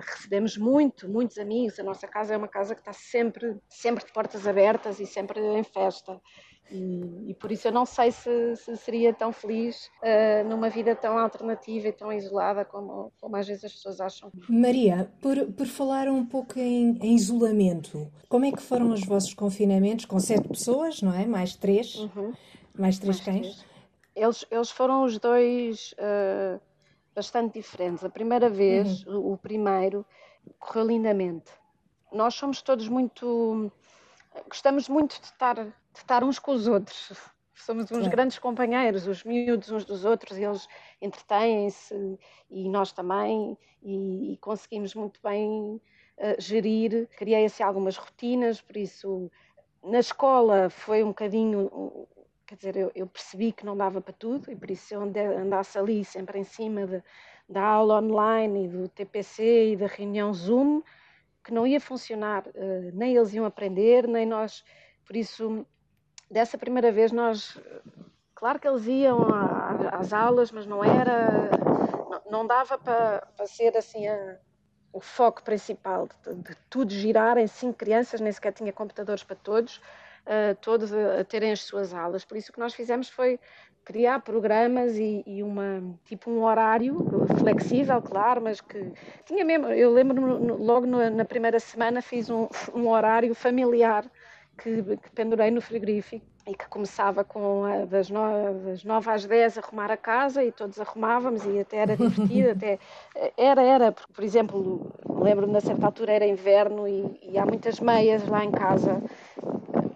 Recebemos 0.00 0.56
muito, 0.56 1.08
muitos 1.08 1.38
amigos. 1.38 1.80
A 1.80 1.82
nossa 1.82 2.06
casa 2.06 2.32
é 2.32 2.36
uma 2.36 2.46
casa 2.46 2.72
que 2.72 2.80
está 2.80 2.92
sempre, 2.92 3.56
sempre 3.68 4.04
de 4.04 4.12
portas 4.12 4.46
abertas 4.46 5.00
e 5.00 5.06
sempre 5.06 5.40
em 5.40 5.64
festa. 5.64 6.20
E, 6.70 7.30
e, 7.30 7.34
por 7.34 7.52
isso 7.52 7.68
eu 7.68 7.72
não 7.72 7.86
sei 7.86 8.10
se, 8.10 8.56
se 8.56 8.76
seria 8.76 9.14
tão 9.14 9.32
feliz 9.32 9.88
uh, 10.02 10.48
numa 10.48 10.68
vida 10.68 10.96
tão 10.96 11.16
alternativa 11.16 11.88
e 11.88 11.92
tão 11.92 12.12
isolada 12.12 12.64
como, 12.64 13.12
como 13.20 13.36
às 13.36 13.46
vezes 13.46 13.64
as 13.64 13.72
pessoas 13.72 14.00
acham. 14.00 14.32
Maria, 14.48 15.10
por, 15.20 15.52
por 15.52 15.66
falar 15.66 16.08
um 16.08 16.26
pouco 16.26 16.58
em, 16.58 16.98
em 17.00 17.14
isolamento, 17.14 18.10
como 18.28 18.44
é 18.44 18.50
que 18.50 18.60
foram 18.60 18.90
os 18.90 19.04
vossos 19.04 19.32
confinamentos? 19.32 20.06
Com 20.06 20.18
sete 20.18 20.48
pessoas, 20.48 21.00
não 21.02 21.14
é? 21.14 21.24
Mais 21.24 21.54
três? 21.54 21.94
Uhum. 21.94 22.32
Mais 22.74 22.98
três 22.98 23.20
Mais 23.20 23.20
cães? 23.20 23.56
Três. 23.56 23.76
Eles, 24.16 24.46
eles 24.50 24.70
foram 24.70 25.04
os 25.04 25.18
dois 25.18 25.94
uh, 25.98 26.60
bastante 27.14 27.54
diferentes. 27.54 28.02
A 28.02 28.10
primeira 28.10 28.50
vez, 28.50 29.06
uhum. 29.06 29.18
o, 29.18 29.32
o 29.34 29.38
primeiro, 29.38 30.04
correu 30.58 30.86
lindamente. 30.86 31.52
Nós 32.12 32.34
somos 32.34 32.60
todos 32.62 32.88
muito. 32.88 33.70
Gostamos 34.48 34.88
muito 34.88 35.20
de 35.20 35.26
estar 35.26 35.56
de 35.96 36.02
estar 36.02 36.22
uns 36.22 36.38
com 36.38 36.52
os 36.52 36.68
outros. 36.68 37.12
Somos 37.54 37.90
uns 37.90 38.06
grandes 38.06 38.38
companheiros, 38.38 39.06
os 39.06 39.24
miúdos 39.24 39.70
uns 39.70 39.84
dos 39.84 40.04
outros, 40.04 40.36
eles 40.36 40.68
entretêm-se 41.00 42.18
e 42.50 42.68
nós 42.68 42.92
também, 42.92 43.56
e, 43.82 44.34
e 44.34 44.36
conseguimos 44.36 44.94
muito 44.94 45.18
bem 45.22 45.80
uh, 46.18 46.36
gerir. 46.38 47.08
Criei 47.16 47.46
assim 47.46 47.62
algumas 47.62 47.96
rotinas, 47.96 48.60
por 48.60 48.76
isso 48.76 49.30
na 49.82 49.98
escola 49.98 50.68
foi 50.68 51.02
um 51.02 51.08
bocadinho, 51.08 52.06
quer 52.46 52.56
dizer, 52.56 52.76
eu, 52.76 52.92
eu 52.94 53.06
percebi 53.06 53.52
que 53.52 53.64
não 53.64 53.76
dava 53.76 54.00
para 54.02 54.12
tudo, 54.12 54.52
e 54.52 54.56
por 54.56 54.70
isso 54.70 54.94
eu 54.94 55.00
andasse 55.00 55.78
ali 55.78 56.04
sempre 56.04 56.38
em 56.38 56.44
cima 56.44 56.86
de, 56.86 57.02
da 57.48 57.62
aula 57.62 58.02
online 58.02 58.66
e 58.66 58.68
do 58.68 58.88
TPC 58.88 59.72
e 59.72 59.76
da 59.76 59.86
reunião 59.86 60.32
Zoom, 60.34 60.82
que 61.42 61.54
não 61.54 61.66
ia 61.66 61.80
funcionar, 61.80 62.46
uh, 62.48 62.90
nem 62.92 63.16
eles 63.16 63.32
iam 63.32 63.46
aprender, 63.46 64.06
nem 64.06 64.26
nós. 64.26 64.62
Por 65.06 65.16
isso 65.16 65.66
dessa 66.30 66.58
primeira 66.58 66.90
vez 66.92 67.12
nós, 67.12 67.58
claro 68.34 68.58
que 68.58 68.68
eles 68.68 68.86
iam 68.86 69.26
às 69.92 70.12
aulas, 70.12 70.50
mas 70.50 70.66
não 70.66 70.84
era, 70.84 71.50
não, 72.30 72.46
dava 72.46 72.78
para, 72.78 73.46
ser 73.46 73.76
assim 73.76 74.06
a, 74.06 74.36
o 74.92 75.00
foco 75.00 75.42
principal 75.42 76.08
de, 76.24 76.34
de, 76.34 76.56
tudo 76.68 76.92
girar 76.92 77.38
em 77.38 77.46
cinco 77.46 77.78
crianças, 77.78 78.20
nem 78.20 78.32
sequer 78.32 78.52
tinha 78.52 78.72
computadores 78.72 79.22
para 79.22 79.36
todos, 79.36 79.76
uh, 80.26 80.54
todos 80.60 80.92
a, 80.92 81.20
a, 81.20 81.24
terem 81.24 81.52
as 81.52 81.60
suas 81.60 81.94
aulas. 81.94 82.24
Por 82.24 82.36
isso 82.36 82.50
o 82.50 82.54
que 82.54 82.60
nós 82.60 82.74
fizemos 82.74 83.08
foi 83.08 83.38
criar 83.84 84.18
programas 84.18 84.96
e, 84.96 85.22
e 85.24 85.44
uma 85.44 85.80
tipo 86.04 86.28
um 86.28 86.42
horário 86.42 86.96
flexível, 87.38 88.02
claro, 88.02 88.42
mas 88.42 88.60
que 88.60 88.92
tinha 89.24 89.44
mesmo. 89.44 89.68
Eu 89.68 89.92
lembro-me 89.92 90.52
logo 90.52 90.86
no, 90.86 91.08
na 91.08 91.24
primeira 91.24 91.60
semana 91.60 92.02
fiz 92.02 92.28
um, 92.28 92.48
um 92.74 92.88
horário 92.88 93.32
familiar 93.32 94.04
que, 94.56 94.96
que 94.96 95.10
pendurei 95.14 95.50
no 95.50 95.60
frigorífico 95.60 96.24
e 96.46 96.54
que 96.54 96.68
começava 96.68 97.24
com 97.24 97.64
a, 97.64 97.84
das, 97.84 98.08
no, 98.08 98.20
das 98.64 98.84
9 98.84 99.10
às 99.10 99.24
10 99.24 99.58
a 99.58 99.60
arrumar 99.60 99.90
a 99.90 99.96
casa 99.96 100.44
e 100.44 100.52
todos 100.52 100.80
arrumávamos 100.80 101.44
e 101.44 101.58
até 101.58 101.78
era 101.78 101.96
divertido, 101.96 102.50
até 102.50 102.78
era, 103.36 103.62
era, 103.62 103.92
porque, 103.92 104.12
por 104.12 104.24
exemplo, 104.24 104.92
lembro-me 105.08 105.52
na 105.52 105.60
certa 105.60 105.86
altura 105.86 106.12
era 106.12 106.26
inverno 106.26 106.86
e, 106.86 107.18
e, 107.22 107.38
há 107.38 107.44
muitas 107.44 107.80
meias 107.80 108.26
lá 108.28 108.44
em 108.44 108.50
casa 108.50 109.02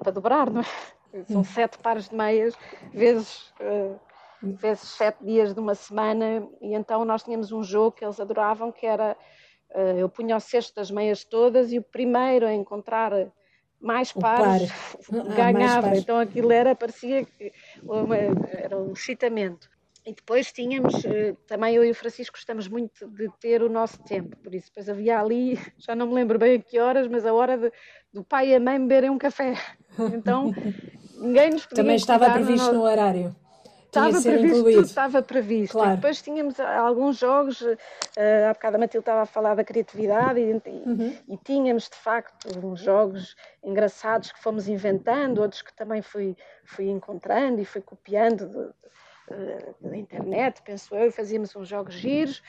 para 0.01 0.13
dobrar, 0.13 0.51
não 0.51 0.63
é? 0.63 1.25
São 1.25 1.43
sete 1.43 1.79
pares 1.79 2.09
de 2.09 2.15
meias, 2.15 2.55
vezes, 2.93 3.53
uh, 3.61 3.99
vezes 4.43 4.89
sete 4.91 5.25
dias 5.25 5.53
de 5.55 5.61
uma 5.61 5.75
semana, 5.75 6.49
e 6.61 6.75
então 6.75 7.05
nós 7.05 7.23
tínhamos 7.23 7.51
um 7.51 7.63
jogo 7.63 7.93
que 7.93 8.05
eles 8.05 8.21
adoravam, 8.21 8.71
que 8.71 8.87
era, 8.87 9.17
uh, 9.75 9.99
eu 9.99 10.09
punha 10.09 10.37
o 10.37 10.41
cesto 10.41 10.75
das 10.77 10.91
meias 10.91 11.25
todas 11.25 11.73
e 11.73 11.79
o 11.79 11.83
primeiro 11.83 12.47
a 12.47 12.53
encontrar 12.53 13.13
mais 13.81 14.13
pares 14.13 14.71
par. 14.71 15.01
Ah, 15.31 15.35
ganhava. 15.35 15.89
Mais 15.89 16.01
então 16.01 16.19
aquilo 16.19 16.53
era, 16.53 16.75
parecia 16.75 17.25
que 17.25 17.53
era 18.53 18.79
um 18.79 18.93
excitamento. 18.93 19.69
E 20.07 20.15
depois 20.15 20.51
tínhamos, 20.51 21.05
eh, 21.05 21.35
também 21.47 21.75
eu 21.75 21.85
e 21.85 21.91
o 21.91 21.95
Francisco 21.95 22.37
gostamos 22.37 22.69
muito 22.69 23.07
de 23.09 23.29
ter 23.39 23.63
o 23.63 23.69
nosso 23.69 24.03
tempo, 24.03 24.35
por 24.39 24.55
isso 24.55 24.69
depois 24.69 24.89
havia 24.89 25.21
ali, 25.21 25.59
já 25.79 25.95
não 25.95 26.07
me 26.07 26.15
lembro 26.15 26.39
bem 26.39 26.57
a 26.57 26.59
que 26.59 26.79
horas, 26.79 27.07
mas 27.07 27.27
a 27.27 27.35
hora 27.35 27.59
de, 27.59 27.71
do 28.13 28.25
pai 28.25 28.49
e 28.49 28.55
a 28.55 28.61
mãe 28.61 28.79
beberem 28.79 29.11
um 29.11 29.19
café. 29.19 29.55
Então 30.15 30.55
ninguém 31.19 31.51
nos 31.51 31.67
podia 31.67 31.83
Também 31.83 31.97
estava 31.97 32.31
previsto 32.31 32.73
no, 32.73 32.79
no 32.79 32.83
horário 32.83 33.37
estava 33.91 34.23
previsto, 34.23 34.59
incluído. 34.59 34.79
tudo 34.79 34.87
estava 34.87 35.23
previsto. 35.23 35.73
Claro. 35.73 35.97
depois 35.97 36.23
tínhamos 36.23 36.61
alguns 36.61 37.19
jogos, 37.19 37.61
uh, 37.61 37.77
há 38.49 38.53
bocado 38.53 38.77
a 38.77 38.79
Matilde 38.79 39.03
estava 39.03 39.23
a 39.23 39.27
falar 39.27 39.55
da 39.55 39.65
criatividade 39.65 40.41
e, 40.41 40.53
uhum. 40.53 41.17
e, 41.29 41.37
tínhamos 41.37 41.89
de 41.89 41.97
facto 41.97 42.49
uns 42.65 42.81
jogos 42.81 43.37
engraçados 43.63 44.33
que 44.33 44.41
fomos 44.41 44.69
inventando, 44.69 45.41
outros 45.41 45.63
que 45.63 45.75
também 45.75 46.03
fui, 46.03 46.37
fui 46.65 46.89
encontrando 46.89 47.61
e 47.61 47.65
fui 47.65 47.81
copiando 47.81 48.73
de, 49.29 49.89
da 49.89 49.97
internet, 49.97 50.63
penso 50.63 50.95
eu, 50.95 51.09
e 51.09 51.11
fazíamos 51.11 51.55
uns 51.55 51.69
jogos 51.69 51.95
giros. 51.95 52.43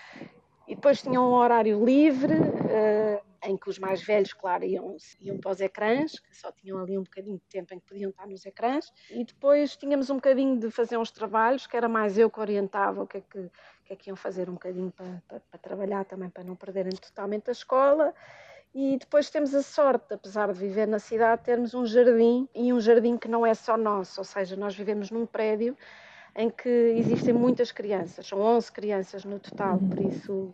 E 0.67 0.75
depois 0.75 1.01
tinha 1.01 1.19
um 1.19 1.33
horário 1.33 1.83
livre. 1.83 2.33
Uh, 2.33 3.30
em 3.43 3.57
que 3.57 3.69
os 3.69 3.79
mais 3.79 4.01
velhos, 4.01 4.33
claro, 4.33 4.63
iam, 4.63 4.95
iam 5.19 5.38
para 5.38 5.51
os 5.51 5.62
ecrãs, 5.62 6.19
que 6.19 6.36
só 6.36 6.51
tinham 6.51 6.77
ali 6.77 6.98
um 6.98 7.03
bocadinho 7.03 7.38
de 7.38 7.45
tempo 7.50 7.74
em 7.74 7.79
que 7.79 7.86
podiam 7.88 8.10
estar 8.12 8.27
nos 8.27 8.45
ecrãs, 8.45 8.91
e 9.10 9.24
depois 9.24 9.75
tínhamos 9.75 10.10
um 10.10 10.15
bocadinho 10.15 10.60
de 10.60 10.69
fazer 10.69 10.98
uns 10.98 11.12
trabalhos, 11.12 11.65
que 11.65 11.75
era 11.75 11.88
mais 11.88 12.17
eu 12.17 12.29
que 12.29 12.39
orientava 12.39 13.03
o 13.03 13.07
que 13.07 13.17
é 13.17 13.21
que, 13.21 13.50
que, 13.86 13.93
é 13.93 13.95
que 13.95 14.10
iam 14.10 14.15
fazer 14.15 14.50
um 14.50 14.53
bocadinho 14.53 14.91
para, 14.91 15.21
para, 15.27 15.39
para 15.39 15.60
trabalhar 15.60 16.05
também, 16.05 16.29
para 16.29 16.43
não 16.43 16.55
perderem 16.55 16.93
totalmente 16.93 17.50
a 17.50 17.51
escola. 17.51 18.13
E 18.74 18.98
depois 18.98 19.29
temos 19.29 19.53
a 19.53 19.62
sorte, 19.62 20.13
apesar 20.13 20.53
de 20.53 20.57
viver 20.57 20.88
na 20.88 21.00
cidade, 21.00 21.43
termos 21.43 21.74
um 21.74 21.86
jardim 21.86 22.48
e 22.55 22.71
um 22.71 22.79
jardim 22.79 23.17
que 23.17 23.27
não 23.27 23.45
é 23.45 23.53
só 23.53 23.75
nosso, 23.75 24.21
ou 24.21 24.25
seja, 24.25 24.55
nós 24.55 24.75
vivemos 24.75 25.12
num 25.12 25.25
prédio 25.25 25.75
em 26.36 26.50
que 26.50 26.69
existem 26.69 27.33
muitas 27.33 27.71
crianças, 27.71 28.25
são 28.27 28.39
11 28.39 28.71
crianças 28.71 29.25
no 29.25 29.39
total, 29.39 29.77
por 29.77 30.00
isso 30.00 30.53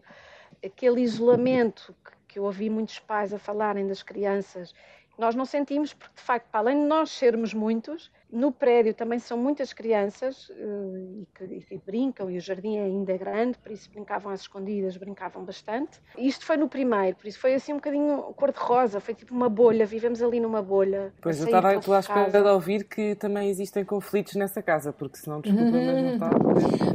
aquele 0.64 1.02
isolamento 1.02 1.96
que 2.04 2.18
que 2.28 2.40
eu 2.40 2.44
ouvi 2.44 2.70
muitos 2.70 3.00
pais 3.00 3.34
a 3.34 3.40
falarem 3.40 3.88
das 3.88 4.04
crianças, 4.04 4.74
nós 5.18 5.36
não 5.36 5.46
sentimos, 5.46 5.94
porque 5.94 6.16
de 6.16 6.22
facto, 6.22 6.48
para 6.52 6.60
além 6.60 6.82
de 6.82 6.86
nós 6.86 7.10
sermos 7.12 7.54
muitos, 7.54 8.12
no 8.32 8.52
prédio 8.52 8.94
também 8.94 9.20
são 9.20 9.38
muitas 9.38 9.72
crianças 9.72 10.50
uh, 10.50 10.98
e, 10.98 11.28
que, 11.34 11.44
e, 11.46 11.62
que, 11.62 11.82
brincam, 11.86 12.30
e 12.30 12.38
o 12.38 12.42
jardim 12.42 12.78
ainda 12.78 13.14
é 13.14 13.18
grande, 13.18 13.58
por 13.58 13.72
isso 13.72 13.90
brincavam 13.90 14.32
às 14.32 14.42
escondidas, 14.42 14.98
brincavam 14.98 15.44
bastante. 15.44 16.00
Isto 16.18 16.46
foi 16.46 16.58
no 16.58 16.68
primeiro, 16.68 17.16
por 17.16 17.28
isso 17.28 17.40
foi 17.40 17.54
assim 17.54 17.74
um 17.74 17.78
bocadinho 17.78 18.18
cor-de-rosa, 18.36 19.00
foi 19.00 19.14
tipo 19.14 19.34
uma 19.34 19.50
bolha, 19.50 19.86
vivemos 19.86 20.22
ali 20.22 20.40
numa 20.40 20.62
bolha. 20.62 21.14
Pois 21.22 21.40
eu 21.40 21.46
estava 21.46 21.70
à 21.70 22.00
espera 22.00 22.30
de 22.30 22.50
ouvir 22.50 22.84
que 22.84 23.16
também 23.16 23.50
existem 23.50 23.86
conflitos 23.86 24.36
nessa 24.36 24.62
casa, 24.62 24.92
porque 24.92 25.18
senão, 25.18 25.40
desculpa, 25.40 25.78
uhum. 25.78 25.86
mas 25.86 26.04
não 26.04 26.14
está. 26.14 26.30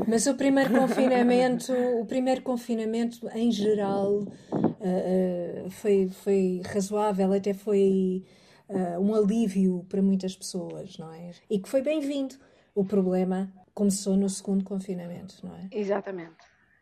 Mas 0.07 0.27
o 0.27 0.35
primeiro 0.35 0.79
confinamento, 0.79 1.73
o 1.73 2.05
primeiro 2.05 2.43
confinamento 2.43 3.27
em 3.35 3.51
geral 3.51 4.27
uh, 4.83 5.71
foi, 5.71 6.09
foi 6.09 6.63
razoável, 6.65 7.33
até 7.33 7.55
foi 7.55 8.25
uh, 8.69 9.01
um 9.01 9.15
alívio 9.15 9.87
para 9.89 10.03
muitas 10.03 10.37
pessoas, 10.37 10.99
não 10.99 11.13
é? 11.13 11.31
E 11.49 11.59
que 11.59 11.69
foi 11.69 11.83
bem-vindo. 11.83 12.35
O 12.75 12.85
problema 12.85 13.53
começou 13.75 14.17
no 14.17 14.29
segundo 14.29 14.65
confinamento, 14.65 15.47
não 15.47 15.55
é? 15.55 15.69
Exatamente. 15.71 16.37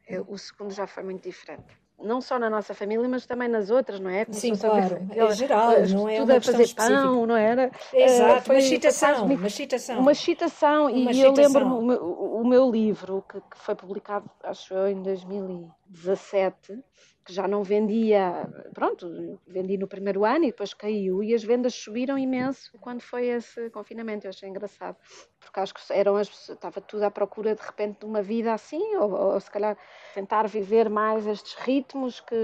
Eu, 0.09 0.25
o 0.28 0.38
segundo 0.38 0.73
já 0.73 0.87
foi 0.87 1.02
muito 1.02 1.23
diferente 1.23 1.80
não 2.02 2.21
só 2.21 2.38
na 2.38 2.49
nossa 2.49 2.75
família, 2.75 3.07
mas 3.09 3.26
também 3.26 3.49
nas 3.49 3.71
outras, 3.71 4.00
não 4.00 4.11
é? 4.11 4.26
Sim, 4.30 4.57
claro. 4.57 5.07
É 5.11 5.35
geral, 5.35 5.73
não 5.88 6.09
é 6.09 6.19
tudo 6.19 6.33
a 6.33 6.40
fazer 6.40 6.62
específica. 6.62 7.02
pão, 7.02 7.26
não 7.26 7.37
era? 7.37 7.71
Exato, 7.92 8.42
foi, 8.42 8.57
uma 8.57 8.61
excitação, 8.61 9.25
uma 9.25 9.47
excitação. 9.47 10.00
Uma 10.00 10.12
excitação. 10.12 10.90
E 10.90 11.21
eu 11.21 11.33
lembro-me, 11.33 11.95
o, 11.95 12.40
o, 12.40 12.47
meu 12.47 12.71
livro, 12.71 13.25
que, 13.28 13.40
que, 13.40 13.59
foi 13.59 13.75
publicado, 13.75 14.28
acho 14.42 14.75
eu, 14.75 14.88
em 14.88 15.02
2017, 15.02 16.78
que 17.31 17.35
já 17.37 17.47
não 17.47 17.63
vendia, 17.63 18.49
pronto, 18.75 19.39
vendi 19.47 19.79
no 19.79 19.87
primeiro 19.87 20.25
ano 20.25 20.45
e 20.45 20.49
depois 20.49 20.75
caiu 20.75 21.23
e 21.23 21.33
as 21.33 21.45
vendas 21.45 21.75
subiram 21.75 22.19
imenso 22.19 22.77
quando 22.81 23.01
foi 23.01 23.29
esse 23.29 23.71
confinamento. 23.71 24.27
Eu 24.27 24.31
achei 24.31 24.49
engraçado, 24.49 24.97
porque 25.39 25.61
acho 25.61 25.73
que 25.73 25.81
eram 25.91 26.17
as, 26.17 26.49
estava 26.49 26.81
tudo 26.81 27.05
à 27.05 27.11
procura 27.11 27.55
de 27.55 27.63
repente 27.63 28.01
de 28.01 28.05
uma 28.05 28.21
vida 28.21 28.53
assim, 28.53 28.97
ou, 28.97 29.13
ou 29.13 29.41
se 29.41 29.49
calhar 29.49 29.79
tentar 30.13 30.49
viver 30.49 30.91
mais 30.91 31.25
estes 31.25 31.55
ritmos 31.55 32.19
que, 32.19 32.37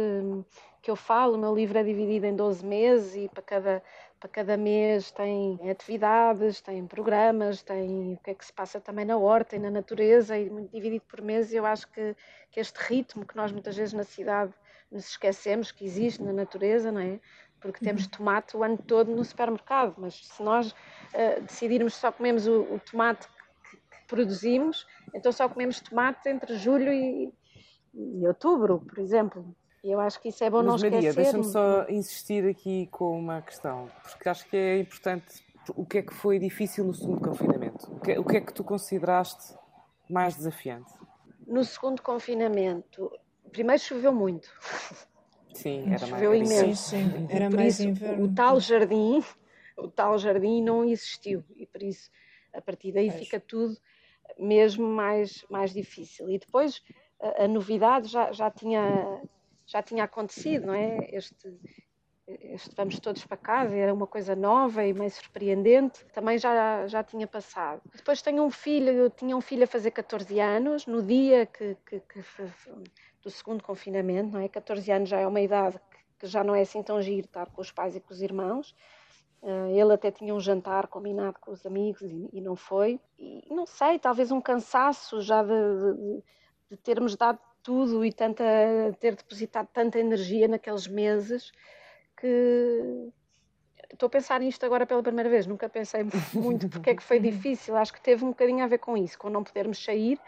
que 0.81 0.90
eu 0.90 0.95
falo. 0.95 1.35
O 1.35 1.38
meu 1.38 1.52
livro 1.52 1.76
é 1.78 1.83
dividido 1.83 2.26
em 2.26 2.37
12 2.37 2.64
meses 2.64 3.16
e 3.16 3.28
para 3.28 3.43
cada 3.43 3.83
para 4.19 4.31
cada 4.31 4.57
mês 4.57 5.11
tem 5.11 5.59
atividades, 5.71 6.62
tem 6.62 6.87
programas, 6.87 7.62
tem 7.62 8.14
o 8.14 8.16
que 8.25 8.31
é 8.31 8.35
que 8.35 8.47
se 8.47 8.52
passa 8.52 8.81
também 8.81 9.05
na 9.05 9.19
horta 9.19 9.57
e 9.57 9.59
na 9.59 9.71
natureza, 9.71 10.38
e 10.38 10.49
dividido 10.73 11.05
por 11.07 11.21
meses, 11.21 11.52
eu 11.52 11.66
acho 11.66 11.87
que, 11.93 12.16
que 12.50 12.59
este 12.59 12.78
ritmo 12.78 13.26
que 13.26 13.37
nós 13.37 13.52
muitas 13.52 13.76
vezes 13.76 13.93
na 13.93 14.05
cidade 14.05 14.55
nos 14.90 15.09
esquecemos 15.11 15.73
que 15.73 15.85
existe 15.85 16.23
na 16.23 16.33
natureza, 16.33 16.93
não 16.93 17.00
é? 17.00 17.21
Porque 17.61 17.85
temos 17.85 18.05
uhum. 18.05 18.11
tomate 18.11 18.57
o 18.57 18.62
ano 18.62 18.78
todo 18.78 19.14
no 19.14 19.25
supermercado, 19.25 19.95
mas 19.99 20.14
se 20.14 20.43
nós 20.43 20.73
uh, 20.73 21.40
decidirmos 21.43 21.95
só 21.95 22.12
comemos 22.12 22.47
o, 22.47 22.62
o 22.62 22.81
tomate 22.81 23.26
que, 23.28 23.76
que, 23.76 24.07
produzimos, 24.07 24.87
então 25.14 25.33
só 25.33 25.49
comemos 25.49 25.81
tomate 25.81 26.28
entre 26.28 26.57
julho 26.57 26.93
e, 26.93 27.33
e 27.95 28.26
outubro, 28.26 28.81
por 28.81 28.99
exemplo. 28.99 29.57
E 29.83 29.90
eu 29.90 30.00
acho 30.00 30.21
que 30.21 30.28
isso 30.28 30.43
é 30.45 30.50
bom 30.50 30.62
mas, 30.62 30.83
não 30.83 30.90
Maria, 30.90 31.09
esquecer. 31.09 31.23
deixa-me 31.33 31.45
só 31.45 31.87
insistir 31.88 32.47
aqui 32.47 32.88
com 32.88 33.19
uma 33.19 33.40
questão, 33.40 33.88
porque 34.02 34.28
acho 34.28 34.49
que 34.49 34.57
é 34.57 34.78
importante 34.81 35.47
o 35.75 35.85
que 35.85 35.99
é 35.99 36.02
que 36.02 36.14
foi 36.14 36.38
difícil 36.38 36.85
no 36.85 36.95
segundo 36.95 37.21
confinamento? 37.21 37.90
O 37.93 38.00
que, 38.00 38.19
o 38.19 38.25
que 38.25 38.37
é 38.37 38.40
que 38.40 38.52
tu 38.52 38.62
consideraste 38.62 39.57
mais 40.09 40.37
desafiante? 40.37 40.93
No 41.47 41.64
segundo 41.64 42.02
confinamento, 42.02 43.11
primeiro 43.56 43.82
choveu 43.82 44.12
muito. 44.12 44.50
Sim, 45.54 45.88
era 45.88 46.06
choveu 46.06 46.30
mais 46.30 46.50
imenso. 46.50 46.90
Sim, 46.90 47.16
sim, 47.16 47.26
era 47.30 47.48
por 47.48 47.56
mais 47.56 47.78
isso, 47.78 47.88
inverno. 47.88 48.25
o 48.25 48.34
tal 48.34 48.60
jardim, 48.60 49.25
o 49.78 49.88
tal 49.88 50.18
jardim 50.18 50.62
não 50.62 50.84
existiu 50.84 51.42
e 51.56 51.66
por 51.66 51.82
isso 51.82 52.10
a 52.52 52.60
partir 52.60 52.92
daí 52.92 53.08
Pois. 53.08 53.20
fica 53.20 53.40
tudo 53.40 53.75
mesmo 54.38 54.86
mais 54.86 55.42
mais 55.48 55.72
difícil. 55.72 56.28
E 56.28 56.38
depois 56.38 56.82
a, 57.20 57.44
a 57.44 57.48
novidade 57.48 58.08
já, 58.08 58.30
já 58.30 58.50
tinha 58.50 59.22
já 59.66 59.82
tinha 59.82 60.04
acontecido, 60.04 60.66
não 60.66 60.75
é? 60.75 61.08
Este 61.12 61.34
este 61.34 61.58
vamos 62.76 62.99
todos 62.99 63.25
para 63.25 63.37
casa, 63.37 63.76
era 63.76 63.92
uma 63.95 64.06
coisa 64.06 64.35
nova 64.35 64.85
e 64.85 64.92
meio 64.92 65.11
surpreendente, 65.11 66.04
também 66.12 66.38
já, 66.38 66.87
já 66.87 67.02
tinha 67.04 67.26
passado. 67.26 67.80
Depois 67.95 68.21
tenho 68.23 68.42
um 68.42 68.50
filho, 68.50 68.90
eu 68.90 69.11
tinha 69.11 69.37
um 69.37 69.40
filho 69.40 69.64
a 69.64 69.66
fazer 69.66 69.92
14 69.92 70.40
anos, 70.40 70.87
no 70.87 71.02
dia 71.02 71.47
que, 71.47 71.76
que, 71.87 72.00
que 72.00 72.25
do 73.23 73.30
segundo 73.30 73.62
confinamento, 73.62 74.33
não 74.33 74.40
é? 74.40 74.49
14 74.49 74.90
anos 74.90 75.09
já 75.09 75.21
é 75.21 75.26
uma 75.26 75.40
idade 75.40 75.78
que, 75.90 75.97
que 76.21 76.26
já 76.26 76.42
não 76.42 76.54
é 76.54 76.62
assim 76.62 76.83
tão 76.83 77.00
giro 77.00 77.26
estar 77.26 77.50
com 77.50 77.61
os 77.61 77.71
pais 77.71 77.95
e 77.95 78.00
com 78.00 78.12
os 78.12 78.21
irmãos. 78.23 78.75
Eh, 79.42 79.73
ele 79.78 79.92
até 79.92 80.11
tinha 80.11 80.35
um 80.35 80.40
jantar 80.40 80.88
combinado 80.88 81.38
com 81.40 81.52
os 81.52 81.64
amigos 81.64 82.02
e, 82.02 82.28
e 82.33 82.40
não 82.40 82.56
foi. 82.56 83.00
E 83.18 83.47
não 83.54 83.66
sei, 83.66 83.99
talvez 83.99 84.30
um 84.33 84.40
cansaço 84.40 85.21
já 85.21 85.42
de, 85.42 85.49
de- 85.50 86.23
de 86.71 86.76
termos 86.78 87.16
dado 87.16 87.38
tudo 87.62 88.04
e 88.04 88.12
tanta, 88.12 88.45
ter 89.00 89.14
depositado 89.14 89.68
tanta 89.73 89.99
energia 89.99 90.49
naqueles 90.49 90.87
meses 90.88 91.52
que 92.20 93.08
estou 93.92 94.06
a 94.06 94.11
pensar 94.11 94.40
nisto 94.40 94.64
agora 94.64 94.87
pela 94.87 95.02
primeira 95.02 95.28
vez, 95.30 95.46
nunca 95.46 95.68
pensei 95.68 96.02
muito 96.35 96.68
porque 96.68 96.90
é 96.90 96.94
que 96.94 97.02
foi 97.02 97.18
difícil, 97.20 97.76
acho 97.76 97.92
que 97.92 98.00
teve 98.00 98.25
um 98.25 98.28
bocadinho 98.28 98.64
a 98.64 98.66
ver 98.66 98.78
com 98.78 98.96
isso, 98.96 99.18
com 99.18 99.30
não 99.30 99.44
podermos 99.44 99.82
sair, 99.82 100.18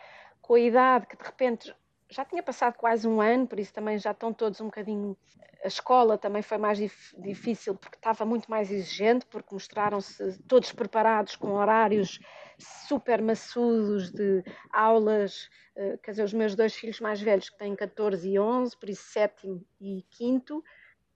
com 0.40 0.54
a 0.54 0.60
idade 0.60 1.06
que 1.06 1.16
de 1.16 1.24
repente 1.24 1.74
já 2.10 2.24
tinha 2.24 2.42
passado 2.42 2.74
quase 2.76 3.06
um 3.06 3.20
ano, 3.20 3.46
por 3.46 3.58
isso 3.60 3.72
também 3.72 3.98
já 3.98 4.12
estão 4.12 4.32
todos 4.32 4.60
um 4.60 4.66
bocadinho. 4.66 5.16
A 5.62 5.66
escola 5.66 6.16
também 6.16 6.40
foi 6.40 6.56
mais 6.56 6.78
dif- 6.78 7.14
difícil 7.18 7.74
porque 7.74 7.96
estava 7.96 8.24
muito 8.24 8.50
mais 8.50 8.70
exigente, 8.70 9.26
porque 9.26 9.52
mostraram-se 9.52 10.38
todos 10.44 10.72
preparados 10.72 11.36
com 11.36 11.50
horários 11.50 12.18
super 12.58 13.20
maçudos 13.20 14.10
de 14.10 14.42
aulas. 14.72 15.50
eh, 15.76 15.98
Quer 16.02 16.12
dizer, 16.12 16.22
os 16.22 16.32
meus 16.32 16.54
dois 16.54 16.74
filhos 16.74 16.98
mais 17.00 17.20
velhos, 17.20 17.50
que 17.50 17.58
têm 17.58 17.74
14 17.76 18.30
e 18.30 18.38
11, 18.38 18.74
por 18.78 18.88
isso 18.88 19.02
sétimo 19.02 19.62
e 19.80 20.02
quinto, 20.10 20.64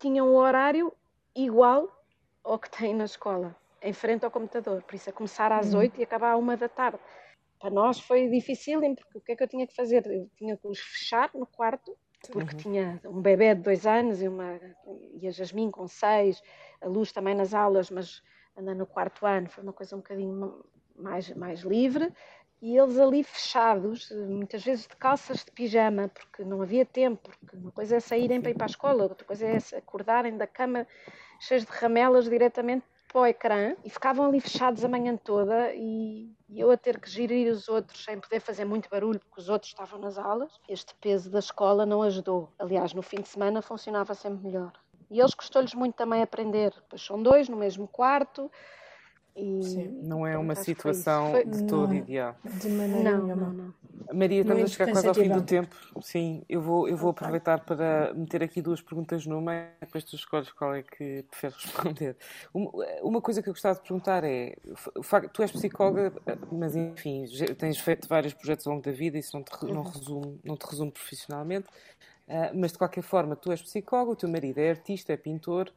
tinham 0.03 0.29
o 0.29 0.35
horário 0.35 0.93
igual 1.35 1.89
ao 2.43 2.59
que 2.59 2.69
têm 2.69 2.93
na 2.93 3.05
escola, 3.05 3.57
em 3.81 3.93
frente 3.93 4.25
ao 4.25 4.31
computador. 4.31 4.83
Por 4.83 4.97
isso, 4.97 5.09
a 5.09 5.13
começar 5.13 5.53
às 5.53 5.75
8 5.75 6.01
e 6.01 6.03
acabar 6.03 6.33
à 6.33 6.37
uma 6.37 6.57
da 6.57 6.69
tarde. 6.69 6.99
Para 7.61 7.71
nós 7.71 8.01
foi 8.01 8.29
difícil, 8.29 8.81
porque 8.81 9.19
o 9.19 9.21
que 9.21 9.33
é 9.33 9.37
que 9.37 9.43
eu 9.45 9.49
tinha 9.49 9.67
que 9.67 9.75
fazer? 9.75 10.05
Eu 10.07 10.29
tinha 10.37 10.57
que 10.57 10.67
os 10.67 10.81
fechar 10.81 11.31
no 11.35 11.47
quarto, 11.47 11.97
porque 12.33 12.57
tinha 12.57 13.01
um 13.05 13.23
bebê 13.23 13.55
de 13.55 13.63
dois 13.63 13.87
anos 13.87 14.21
e, 14.21 14.27
uma, 14.27 14.61
e 15.21 15.29
a 15.29 15.31
Jasmine 15.31 15.71
com 15.71 15.87
seis, 15.87 16.43
a 16.81 16.89
Luz 16.89 17.13
também 17.13 17.35
nas 17.37 17.55
aulas, 17.55 17.89
mas 17.89 18.21
andando 18.57 18.79
no 18.79 18.87
quarto 18.87 19.25
ano, 19.25 19.49
foi 19.49 19.63
uma 19.63 19.73
coisa 19.73 19.95
um 19.95 20.01
bocadinho 20.01 20.65
mais, 20.97 21.33
mais 21.35 21.61
livre. 21.61 22.13
E 22.63 22.79
eles 22.79 22.97
ali 22.97 23.25
fechados, 23.25 24.09
muitas 24.13 24.63
vezes 24.63 24.87
de 24.87 24.95
calças 24.95 25.45
de 25.45 25.51
pijama, 25.51 26.09
porque 26.09 26.45
não 26.45 26.63
havia 26.63 26.87
tempo, 26.87 27.29
porque 27.41 27.57
uma 27.57 27.73
coisa 27.73 27.97
é 27.97 28.01
saírem 28.01 28.41
para 28.41 28.53
ir 28.53 28.55
para 28.55 28.67
a 28.67 28.71
escola, 28.71 29.03
outra 29.03 29.27
coisa 29.27 29.45
é 29.45 29.59
acordarem 29.77 30.37
da 30.37 30.47
cama 30.47 30.87
cheios 31.41 31.65
de 31.65 31.73
ramelas 31.73 32.27
diretamente 32.27 32.87
para 33.09 33.21
o 33.21 33.27
ecrã 33.27 33.75
e 33.85 33.91
ficavam 33.91 34.27
ali 34.27 34.41
fechados 34.41 34.85
a 34.85 34.89
manhã 34.89 35.17
toda 35.17 35.75
e, 35.75 36.31
e 36.49 36.61
eu 36.61 36.71
a 36.71 36.77
ter 36.77 37.01
que 37.01 37.11
gerir 37.11 37.51
os 37.53 37.69
outros 37.69 38.05
sem 38.05 38.21
poder 38.21 38.39
fazer 38.39 38.65
muito 38.65 38.89
barulho 38.89 39.19
porque 39.19 39.41
os 39.41 39.49
outros 39.49 39.73
estavam 39.73 39.99
nas 39.99 40.17
aulas. 40.17 40.53
Este 40.69 40.95
peso 40.95 41.31
da 41.31 41.41
escola 41.41 41.85
não 41.85 42.01
ajudou. 42.03 42.49
Aliás, 42.61 42.95
no 42.95 43.03
fim 43.03 43.21
de 43.21 43.29
semana 43.29 43.61
funcionava 43.61 44.15
sempre 44.15 44.45
melhor. 44.45 44.73
E 45.11 45.21
eles 45.21 45.35
custou-lhes 45.35 45.75
muito 45.75 45.95
também 45.95 46.23
aprender, 46.23 46.73
pois 46.89 47.03
são 47.03 47.23
dois 47.23 47.49
no 47.49 47.57
mesmo 47.57 47.87
quarto. 47.87 48.51
E, 49.35 49.63
Sim. 49.63 50.01
Não 50.03 50.27
é 50.27 50.37
uma 50.37 50.55
situação 50.55 51.31
Foi- 51.31 51.45
de 51.47 51.65
todo 51.65 51.89
Não. 51.91 51.97
ideal. 51.97 52.37
De 52.45 52.69
maneira 52.69 53.11
Não, 53.11 53.23
nenhuma. 53.27 53.47
não, 53.47 53.53
não. 53.53 53.75
Maria, 54.13 54.43
estamos 54.43 54.61
Muito 54.61 54.73
a 54.73 54.77
chegar 54.77 54.93
quase 54.93 55.09
ao 55.09 55.15
fim 55.15 55.29
do 55.31 55.43
tempo. 55.43 55.75
Sim, 56.03 56.43
eu 56.49 56.61
vou, 56.61 56.87
eu 56.87 56.97
vou 56.99 57.11
aproveitar 57.11 57.61
para 57.61 58.13
meter 58.15 58.43
aqui 58.43 58.61
duas 58.61 58.83
perguntas 58.83 59.25
numa, 59.25 59.69
depois 59.81 60.05
tu 60.05 60.17
escolhes 60.17 60.51
qual 60.53 60.75
é 60.75 60.83
que 60.83 61.25
preferes 61.31 61.57
responder. 61.65 62.17
Uma, 62.53 62.71
uma 63.03 63.21
coisa 63.23 63.43
que 63.43 63.49
eu 63.49 63.55
gostava 63.55 63.77
de 63.77 63.83
perguntar 63.83 64.23
é: 64.25 64.55
tu 65.33 65.41
és 65.41 65.51
psicóloga, 65.51 66.13
mas 66.51 66.77
enfim, 66.77 67.25
tens 67.57 67.79
feito 67.79 68.07
vários 68.07 68.35
projetos 68.35 68.67
ao 68.67 68.75
longo 68.75 68.85
da 68.85 68.93
vida, 68.93 69.17
isso 69.17 69.35
não 69.35 69.43
te, 69.45 69.65
não 69.73 69.83
resume, 69.83 70.41
não 70.45 70.57
te 70.57 70.67
resume 70.67 70.91
profissionalmente, 70.91 71.69
ah, 72.29 72.51
mas 72.55 72.73
de 72.73 72.79
qualquer 72.79 73.03
forma, 73.03 73.35
tu 73.35 73.51
és 73.51 73.63
psicóloga, 73.63 74.11
o 74.13 74.17
teu 74.17 74.29
marido 74.29 74.59
é 74.59 74.71
artista, 74.71 75.13
é 75.13 75.17
pintor 75.17 75.73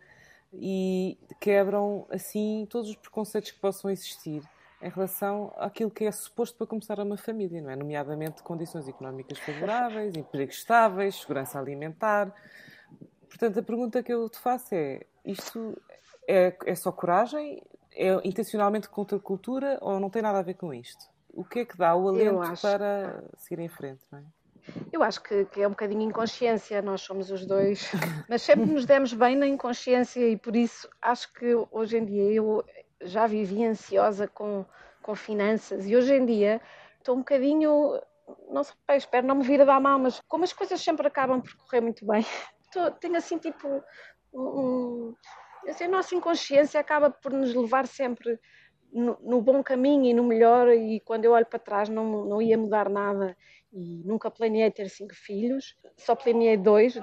e 0.59 1.17
quebram 1.39 2.05
assim 2.09 2.67
todos 2.69 2.89
os 2.89 2.95
preconceitos 2.95 3.51
que 3.51 3.59
possam 3.59 3.89
existir 3.89 4.41
em 4.81 4.89
relação 4.89 5.53
àquilo 5.57 5.89
que 5.89 6.05
é 6.05 6.11
suposto 6.11 6.57
para 6.57 6.67
começar 6.67 6.99
uma 6.99 7.17
família, 7.17 7.61
não 7.61 7.71
é? 7.71 7.75
Nomeadamente 7.75 8.43
condições 8.43 8.87
económicas 8.87 9.39
favoráveis, 9.39 10.15
empregos 10.15 10.57
estáveis, 10.57 11.15
segurança 11.15 11.59
alimentar. 11.59 12.33
Portanto, 13.27 13.59
a 13.59 13.63
pergunta 13.63 14.03
que 14.03 14.13
eu 14.13 14.29
te 14.29 14.37
faço 14.37 14.75
é: 14.75 15.05
isto 15.25 15.75
é, 16.27 16.55
é 16.65 16.75
só 16.75 16.91
coragem? 16.91 17.63
É 17.91 18.13
intencionalmente 18.27 18.89
contra 18.89 19.17
a 19.17 19.21
cultura 19.21 19.77
ou 19.81 19.99
não 19.99 20.09
tem 20.09 20.21
nada 20.21 20.39
a 20.39 20.43
ver 20.43 20.55
com 20.55 20.73
isto? 20.73 21.05
O 21.33 21.43
que 21.43 21.59
é 21.59 21.65
que 21.65 21.77
dá 21.77 21.95
o 21.95 22.07
alento 22.09 22.61
para 22.61 23.23
seguir 23.37 23.61
em 23.61 23.69
frente, 23.69 24.01
não 24.11 24.19
é? 24.19 24.23
Eu 24.91 25.03
acho 25.03 25.21
que, 25.21 25.45
que 25.45 25.61
é 25.61 25.67
um 25.67 25.71
bocadinho 25.71 26.01
inconsciência, 26.01 26.81
nós 26.81 27.01
somos 27.01 27.29
os 27.29 27.45
dois, 27.45 27.89
mas 28.29 28.41
sempre 28.41 28.65
nos 28.65 28.85
demos 28.85 29.13
bem 29.13 29.35
na 29.35 29.47
inconsciência 29.47 30.27
e 30.27 30.37
por 30.37 30.55
isso 30.55 30.89
acho 31.01 31.31
que 31.33 31.53
hoje 31.71 31.97
em 31.97 32.05
dia 32.05 32.31
eu 32.31 32.63
já 33.01 33.27
vivi 33.27 33.63
ansiosa 33.65 34.27
com, 34.27 34.65
com 35.01 35.15
finanças 35.15 35.85
e 35.85 35.95
hoje 35.95 36.13
em 36.13 36.25
dia 36.25 36.61
estou 36.97 37.15
um 37.15 37.19
bocadinho, 37.19 37.99
não 38.49 38.63
sei, 38.63 38.73
espero 38.97 39.27
não 39.27 39.35
me 39.35 39.43
vir 39.43 39.61
a 39.61 39.65
dar 39.65 39.79
mal, 39.79 39.99
mas 39.99 40.19
como 40.27 40.43
as 40.43 40.53
coisas 40.53 40.81
sempre 40.81 41.07
acabam 41.07 41.41
por 41.41 41.55
correr 41.57 41.81
muito 41.81 42.05
bem, 42.05 42.25
estou- 42.65 42.91
tenho 42.91 43.15
assim 43.17 43.37
tipo 43.37 43.67
um, 44.33 45.13
assim, 45.67 45.85
a 45.85 45.89
nossa 45.89 46.15
inconsciência 46.15 46.79
acaba 46.79 47.09
por 47.09 47.31
nos 47.31 47.53
levar 47.53 47.85
sempre 47.87 48.39
no, 48.91 49.17
no 49.21 49.41
bom 49.41 49.61
caminho 49.61 50.05
e 50.05 50.13
no 50.13 50.23
melhor 50.23 50.69
e 50.69 50.99
quando 51.01 51.25
eu 51.25 51.31
olho 51.33 51.45
para 51.45 51.59
trás 51.59 51.89
não, 51.89 52.25
não 52.25 52.41
ia 52.41 52.57
mudar 52.57 52.89
nada 52.89 53.35
e 53.75 54.01
nunca 54.05 54.31
planeei 54.31 54.71
ter 54.71 54.89
cinco 54.89 55.13
filhos, 55.13 55.75
só 55.97 56.15
planeei 56.15 56.55
dois, 56.55 56.93
de- 56.93 57.01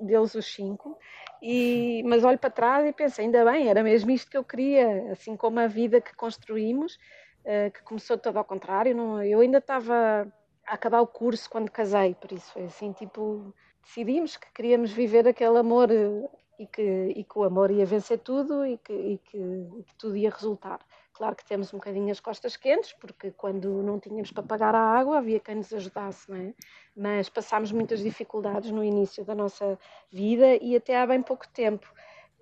deles 0.00 0.34
os 0.34 0.46
cinco, 0.46 0.98
e, 1.40 2.02
mas 2.04 2.24
olho 2.24 2.38
para 2.38 2.50
trás 2.50 2.84
e 2.86 2.92
penso, 2.92 3.20
ainda 3.20 3.44
bem, 3.44 3.68
era 3.68 3.82
mesmo 3.82 4.10
isto 4.10 4.28
que 4.30 4.36
eu 4.36 4.44
queria, 4.44 5.12
assim 5.12 5.36
como 5.36 5.60
a 5.60 5.68
vida 5.68 6.00
que 6.00 6.14
construímos, 6.16 6.98
eh, 7.44 7.70
que 7.70 7.82
começou 7.84 8.18
todo 8.18 8.36
ao 8.36 8.44
contrário, 8.44 8.94
não, 8.94 9.22
eu 9.22 9.40
ainda 9.40 9.58
estava 9.58 10.26
a 10.66 10.74
acabar 10.74 11.00
o 11.00 11.06
curso 11.06 11.48
quando 11.48 11.70
casei, 11.70 12.14
por 12.14 12.32
isso 12.32 12.52
foi 12.52 12.64
assim, 12.64 12.92
tipo, 12.92 13.54
decidimos 13.84 14.36
que 14.36 14.52
queríamos 14.52 14.90
viver 14.92 15.26
aquele 15.28 15.58
amor 15.58 15.90
eh, 15.92 16.28
e 16.58 16.66
que, 16.66 16.82
e 17.16 17.24
que 17.24 17.38
o 17.38 17.44
amor 17.44 17.70
ia 17.70 17.86
vencer 17.86 18.18
tudo 18.18 18.66
e 18.66 18.76
que, 18.78 18.92
e 18.92 19.18
que, 19.18 19.38
e 19.38 19.82
que 19.84 19.94
tudo 19.96 20.16
ia 20.16 20.30
resultar. 20.30 20.80
Claro 21.20 21.36
que 21.36 21.44
temos 21.44 21.74
um 21.74 21.76
bocadinho 21.76 22.10
as 22.10 22.18
costas 22.18 22.56
quentes, 22.56 22.94
porque 22.94 23.30
quando 23.32 23.82
não 23.82 24.00
tínhamos 24.00 24.32
para 24.32 24.42
pagar 24.42 24.74
a 24.74 24.80
água 24.80 25.18
havia 25.18 25.38
quem 25.38 25.56
nos 25.56 25.70
ajudasse, 25.70 26.30
não 26.30 26.38
é? 26.38 26.54
Mas 26.96 27.28
passámos 27.28 27.70
muitas 27.72 28.00
dificuldades 28.00 28.70
no 28.70 28.82
início 28.82 29.22
da 29.22 29.34
nossa 29.34 29.78
vida 30.10 30.56
e 30.62 30.74
até 30.74 30.98
há 30.98 31.06
bem 31.06 31.20
pouco 31.20 31.46
tempo. 31.48 31.86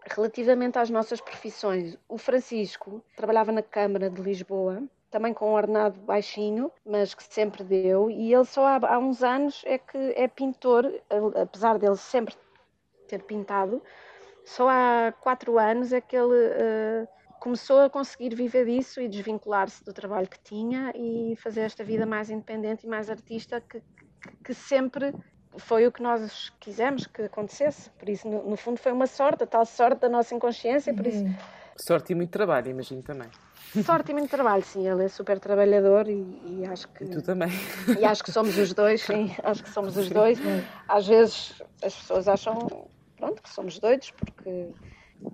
Relativamente 0.08 0.78
às 0.78 0.90
nossas 0.90 1.20
profissões, 1.20 1.98
o 2.08 2.16
Francisco 2.16 3.02
trabalhava 3.16 3.50
na 3.50 3.62
Câmara 3.62 4.08
de 4.08 4.22
Lisboa, 4.22 4.80
também 5.10 5.34
com 5.34 5.50
um 5.50 5.54
ordenado 5.54 5.98
baixinho, 6.02 6.70
mas 6.86 7.14
que 7.14 7.24
sempre 7.24 7.64
deu, 7.64 8.08
e 8.08 8.32
ele 8.32 8.44
só 8.44 8.64
há, 8.64 8.94
há 8.94 8.98
uns 9.00 9.24
anos 9.24 9.60
é 9.66 9.76
que 9.76 9.98
é 10.14 10.28
pintor, 10.28 10.88
apesar 11.34 11.80
dele 11.80 11.96
sempre 11.96 12.36
ter 13.08 13.24
pintado, 13.24 13.82
só 14.44 14.68
há 14.68 15.12
quatro 15.20 15.58
anos 15.58 15.92
é 15.92 16.00
que 16.00 16.16
ele 16.16 16.32
uh, 16.32 17.17
começou 17.38 17.80
a 17.80 17.90
conseguir 17.90 18.34
viver 18.34 18.66
disso 18.66 19.00
e 19.00 19.08
desvincular-se 19.08 19.84
do 19.84 19.92
trabalho 19.92 20.28
que 20.28 20.38
tinha 20.40 20.92
e 20.94 21.36
fazer 21.36 21.60
esta 21.62 21.84
vida 21.84 22.04
mais 22.04 22.30
independente 22.30 22.86
e 22.86 22.88
mais 22.88 23.08
artista 23.08 23.60
que, 23.60 23.80
que, 23.80 24.36
que 24.44 24.54
sempre 24.54 25.12
foi 25.56 25.86
o 25.86 25.92
que 25.92 26.02
nós 26.02 26.52
quisemos 26.60 27.06
que 27.06 27.22
acontecesse. 27.22 27.90
Por 27.90 28.08
isso, 28.08 28.28
no, 28.28 28.50
no, 28.50 28.56
fundo, 28.56 28.78
foi 28.78 28.92
uma 28.92 29.06
sorte, 29.06 29.44
a 29.44 29.46
tal 29.46 29.64
sorte 29.64 30.00
da 30.00 30.08
nossa 30.08 30.34
inconsciência. 30.34 30.92
Por 30.92 31.06
isso, 31.06 31.24
sorte 31.76 32.12
e 32.12 32.14
muito 32.14 32.30
trabalho, 32.30 32.70
imagino 32.70 33.02
também. 33.02 33.28
Sorte 33.84 34.10
e 34.10 34.14
muito 34.14 34.30
trabalho, 34.30 34.62
sim. 34.62 34.88
Ele 34.88 35.04
é 35.04 35.08
super 35.08 35.38
trabalhador 35.38 36.08
e, 36.08 36.40
e 36.46 36.66
acho 36.66 36.88
que. 36.88 37.04
E 37.04 37.08
tu 37.08 37.22
também. 37.22 37.50
E 37.98 38.04
acho 38.04 38.22
que 38.24 38.32
somos 38.32 38.56
os 38.56 38.72
dois, 38.72 39.02
sim. 39.02 39.34
Acho 39.42 39.62
que 39.62 39.70
somos 39.70 39.96
os 39.96 40.08
dois. 40.08 40.38
Às 40.88 41.06
vezes 41.06 41.62
as 41.82 41.94
pessoas 41.94 42.28
acham 42.28 42.88
pronto, 43.16 43.42
que 43.42 43.50
somos 43.50 43.78
doidos, 43.78 44.10
porque 44.12 44.72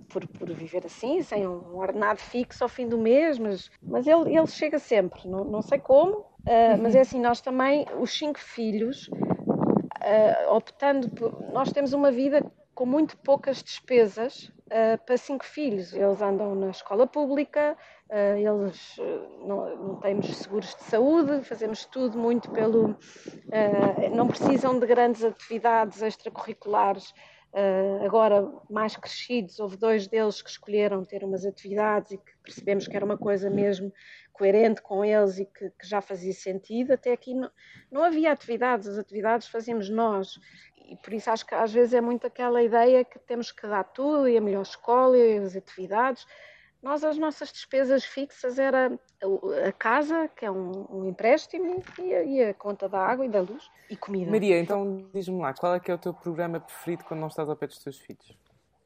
por, 0.09 0.27
por 0.27 0.53
viver 0.53 0.85
assim, 0.87 1.23
sem 1.23 1.47
um 1.47 1.77
ordenado 1.77 2.21
fixo 2.21 2.63
ao 2.63 2.69
fim 2.69 2.89
do 2.89 2.99
mês, 2.99 3.39
mas, 3.39 3.71
mas 3.83 4.07
ele, 4.07 4.37
ele 4.37 4.47
chega 4.47 4.79
sempre, 4.79 5.29
não, 5.29 5.45
não 5.45 5.63
sei 5.63 5.79
como, 5.79 6.19
uh, 6.19 6.79
mas 6.81 6.95
é 6.95 7.01
assim, 7.01 7.21
nós 7.21 7.41
também, 7.41 7.87
os 7.99 8.17
cinco 8.17 8.39
filhos, 8.39 9.09
uh, 9.09 10.55
optando 10.55 11.09
por, 11.11 11.53
nós 11.53 11.73
temos 11.73 11.93
uma 11.93 12.11
vida 12.11 12.45
com 12.75 12.85
muito 12.85 13.17
poucas 13.19 13.63
despesas 13.63 14.53
uh, 14.67 15.03
para 15.07 15.17
cinco 15.17 15.45
filhos. 15.45 15.93
Eles 15.95 16.21
andam 16.21 16.55
na 16.55 16.71
escola 16.71 17.07
pública, 17.07 17.77
uh, 18.11 18.37
eles 18.37 18.99
uh, 18.99 19.47
não, 19.47 19.77
não, 19.77 20.01
temos 20.01 20.27
seguros 20.37 20.75
de 20.75 20.83
saúde, 20.83 21.45
fazemos 21.45 21.85
tudo 21.87 22.19
muito 22.19 22.51
pelo. 22.51 22.97
não 24.13 24.27
precisam 24.27 24.79
de 24.79 24.87
grandes 24.87 25.25
atividades 25.25 26.03
extracurriculares. 26.03 27.15
Agora, 28.05 28.51
mais 28.69 28.97
crescidos, 28.97 29.61
houve 29.61 29.77
dois 29.77 30.07
deles 30.07 30.43
que 30.43 30.51
escolheram 30.51 31.05
ter 31.05 31.23
umas 31.23 31.47
atividades 31.47 32.13
e 32.13 32.19
que 32.19 32.33
percebemos 32.43 32.89
que 32.89 32.97
era 32.97 33.05
uma 33.05 33.17
coisa 33.17 33.49
mesmo 33.49 33.93
coerente 34.33 34.83
com 34.83 35.05
eles 35.05 35.39
e 35.39 35.47
que, 35.47 35.71
que 35.71 35.87
já 35.87 36.01
fazia 36.01 36.33
sentido. 36.33 36.93
Até 36.93 37.13
aqui 37.13 37.33
não, 37.33 37.51
não 37.91 38.03
havia 38.03 38.33
atividades, 38.33 38.89
as 38.89 38.99
atividades 38.99 39.47
fazíamos 39.47 39.89
nós 39.89 40.39
e 40.89 40.97
por 40.97 41.15
isso 41.15 41.31
acho 41.31 41.47
que 41.47 41.55
às 41.55 41.73
vezes 41.73 41.95
é 41.95 42.01
muito 42.01 42.27
aquela 42.27 42.63
ideia 42.63 43.05
que 43.05 43.19
temos 43.19 43.51
que 43.51 43.67
dar 43.67 43.85
tudo 43.85 44.29
e 44.29 44.37
a 44.37 44.41
melhor 44.41 44.63
escola 44.63 45.17
e 45.17 45.39
as 45.39 45.57
atividades. 45.57 46.27
Nós, 46.85 47.03
as 47.03 47.17
nossas 47.17 47.51
despesas 47.51 48.05
fixas 48.05 48.59
era 48.59 48.93
a 49.67 49.73
casa, 49.73 50.29
que 50.29 50.45
é 50.45 50.51
um, 50.51 50.87
um 50.91 51.09
empréstimo, 51.09 51.83
e 51.99 52.15
a, 52.15 52.23
e 52.23 52.45
a, 52.45 52.53
conta 52.53 52.87
da 52.87 52.99
água 52.99 53.25
e 53.25 53.29
da 53.31 53.41
luz 53.41 53.71
e 53.89 53.97
comida. 53.97 54.31
Maria, 54.31 54.61
então 54.61 55.09
diz-me 55.15 55.41
lá, 55.41 55.55
qual 55.55 55.75
é 55.75 55.81
que 55.81 55.91
é 55.91 55.95
o 55.95 55.99
teu 55.99 56.13
programa 56.13 56.61
preferido 56.61 57.05
quando 57.05 57.21
não 57.21 57.29
estás 57.29 57.49
ao 57.49 57.57
pé 57.57 57.69
dos 57.69 57.79
teus 57.79 57.99
filhos? 57.99 58.37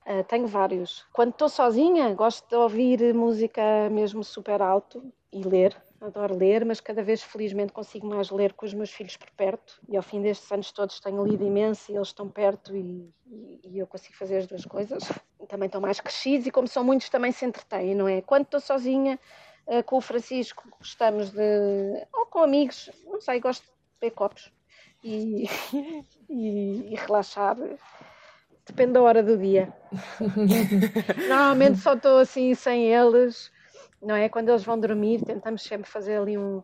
Uh, 0.06 0.22
tenho 0.28 0.46
vários. 0.46 1.04
Quando 1.12 1.30
estou 1.30 1.48
sozinha, 1.48 2.14
gosto 2.14 2.48
de 2.48 2.54
ouvir 2.54 3.12
música 3.12 3.90
mesmo 3.90 4.22
super 4.22 4.62
alto 4.62 5.12
e 5.32 5.42
ler 5.42 5.76
adoro 6.00 6.36
ler, 6.36 6.64
mas 6.64 6.80
cada 6.80 7.02
vez 7.02 7.22
felizmente 7.22 7.72
consigo 7.72 8.06
mais 8.06 8.30
ler 8.30 8.52
com 8.52 8.64
os 8.64 8.72
meus 8.72 8.90
filhos 8.90 9.16
por 9.16 9.30
perto 9.30 9.80
e 9.88 9.96
ao 9.96 10.02
fim 10.02 10.22
destes 10.22 10.50
anos 10.52 10.70
todos 10.70 11.00
tenho 11.00 11.24
lido 11.24 11.44
imenso 11.44 11.90
e 11.90 11.96
eles 11.96 12.08
estão 12.08 12.28
perto 12.28 12.74
e, 12.76 13.12
e, 13.26 13.60
e 13.64 13.78
eu 13.78 13.86
consigo 13.86 14.16
fazer 14.16 14.38
as 14.38 14.46
duas 14.46 14.64
coisas. 14.64 15.02
Também 15.48 15.66
estão 15.66 15.80
mais 15.80 16.00
crescidos 16.00 16.46
e 16.46 16.50
como 16.50 16.68
são 16.68 16.84
muitos 16.84 17.08
também 17.08 17.32
se 17.32 17.44
entretêm, 17.44 17.94
não 17.94 18.06
é? 18.06 18.22
Quando 18.22 18.44
estou 18.44 18.60
sozinha 18.60 19.18
uh, 19.66 19.82
com 19.82 19.96
o 19.96 20.00
Francisco 20.00 20.68
gostamos 20.78 21.30
de... 21.30 22.06
ou 22.12 22.26
com 22.26 22.42
amigos, 22.42 22.90
não 23.04 23.20
sei, 23.20 23.40
gosto 23.40 23.64
de 23.64 23.70
beber 24.00 24.14
copos 24.14 24.52
e, 25.02 25.48
e, 26.30 26.92
e 26.92 26.94
relaxar 26.94 27.56
depende 28.64 28.92
da 28.92 29.02
hora 29.02 29.22
do 29.22 29.36
dia. 29.36 29.72
Normalmente 31.26 31.78
só 31.78 31.94
estou 31.94 32.18
assim 32.18 32.54
sem 32.54 32.92
eles 32.92 33.50
não 34.02 34.14
é? 34.14 34.28
Quando 34.28 34.48
eles 34.48 34.64
vão 34.64 34.78
dormir, 34.78 35.22
tentamos 35.22 35.62
sempre 35.62 35.88
fazer 35.88 36.18
ali 36.18 36.38
um, 36.38 36.62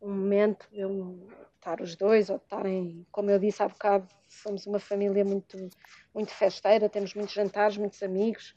um 0.00 0.08
momento 0.08 0.66
de 0.70 0.84
um, 0.84 1.26
estar 1.56 1.80
os 1.80 1.96
dois, 1.96 2.30
ou 2.30 2.36
estarem, 2.36 3.06
como 3.10 3.30
eu 3.30 3.38
disse 3.38 3.62
há 3.62 3.68
bocado, 3.68 4.06
somos 4.28 4.66
uma 4.66 4.78
família 4.78 5.24
muito, 5.24 5.56
muito 6.14 6.32
festeira, 6.32 6.88
temos 6.88 7.14
muitos 7.14 7.34
jantares, 7.34 7.76
muitos 7.76 8.02
amigos, 8.02 8.54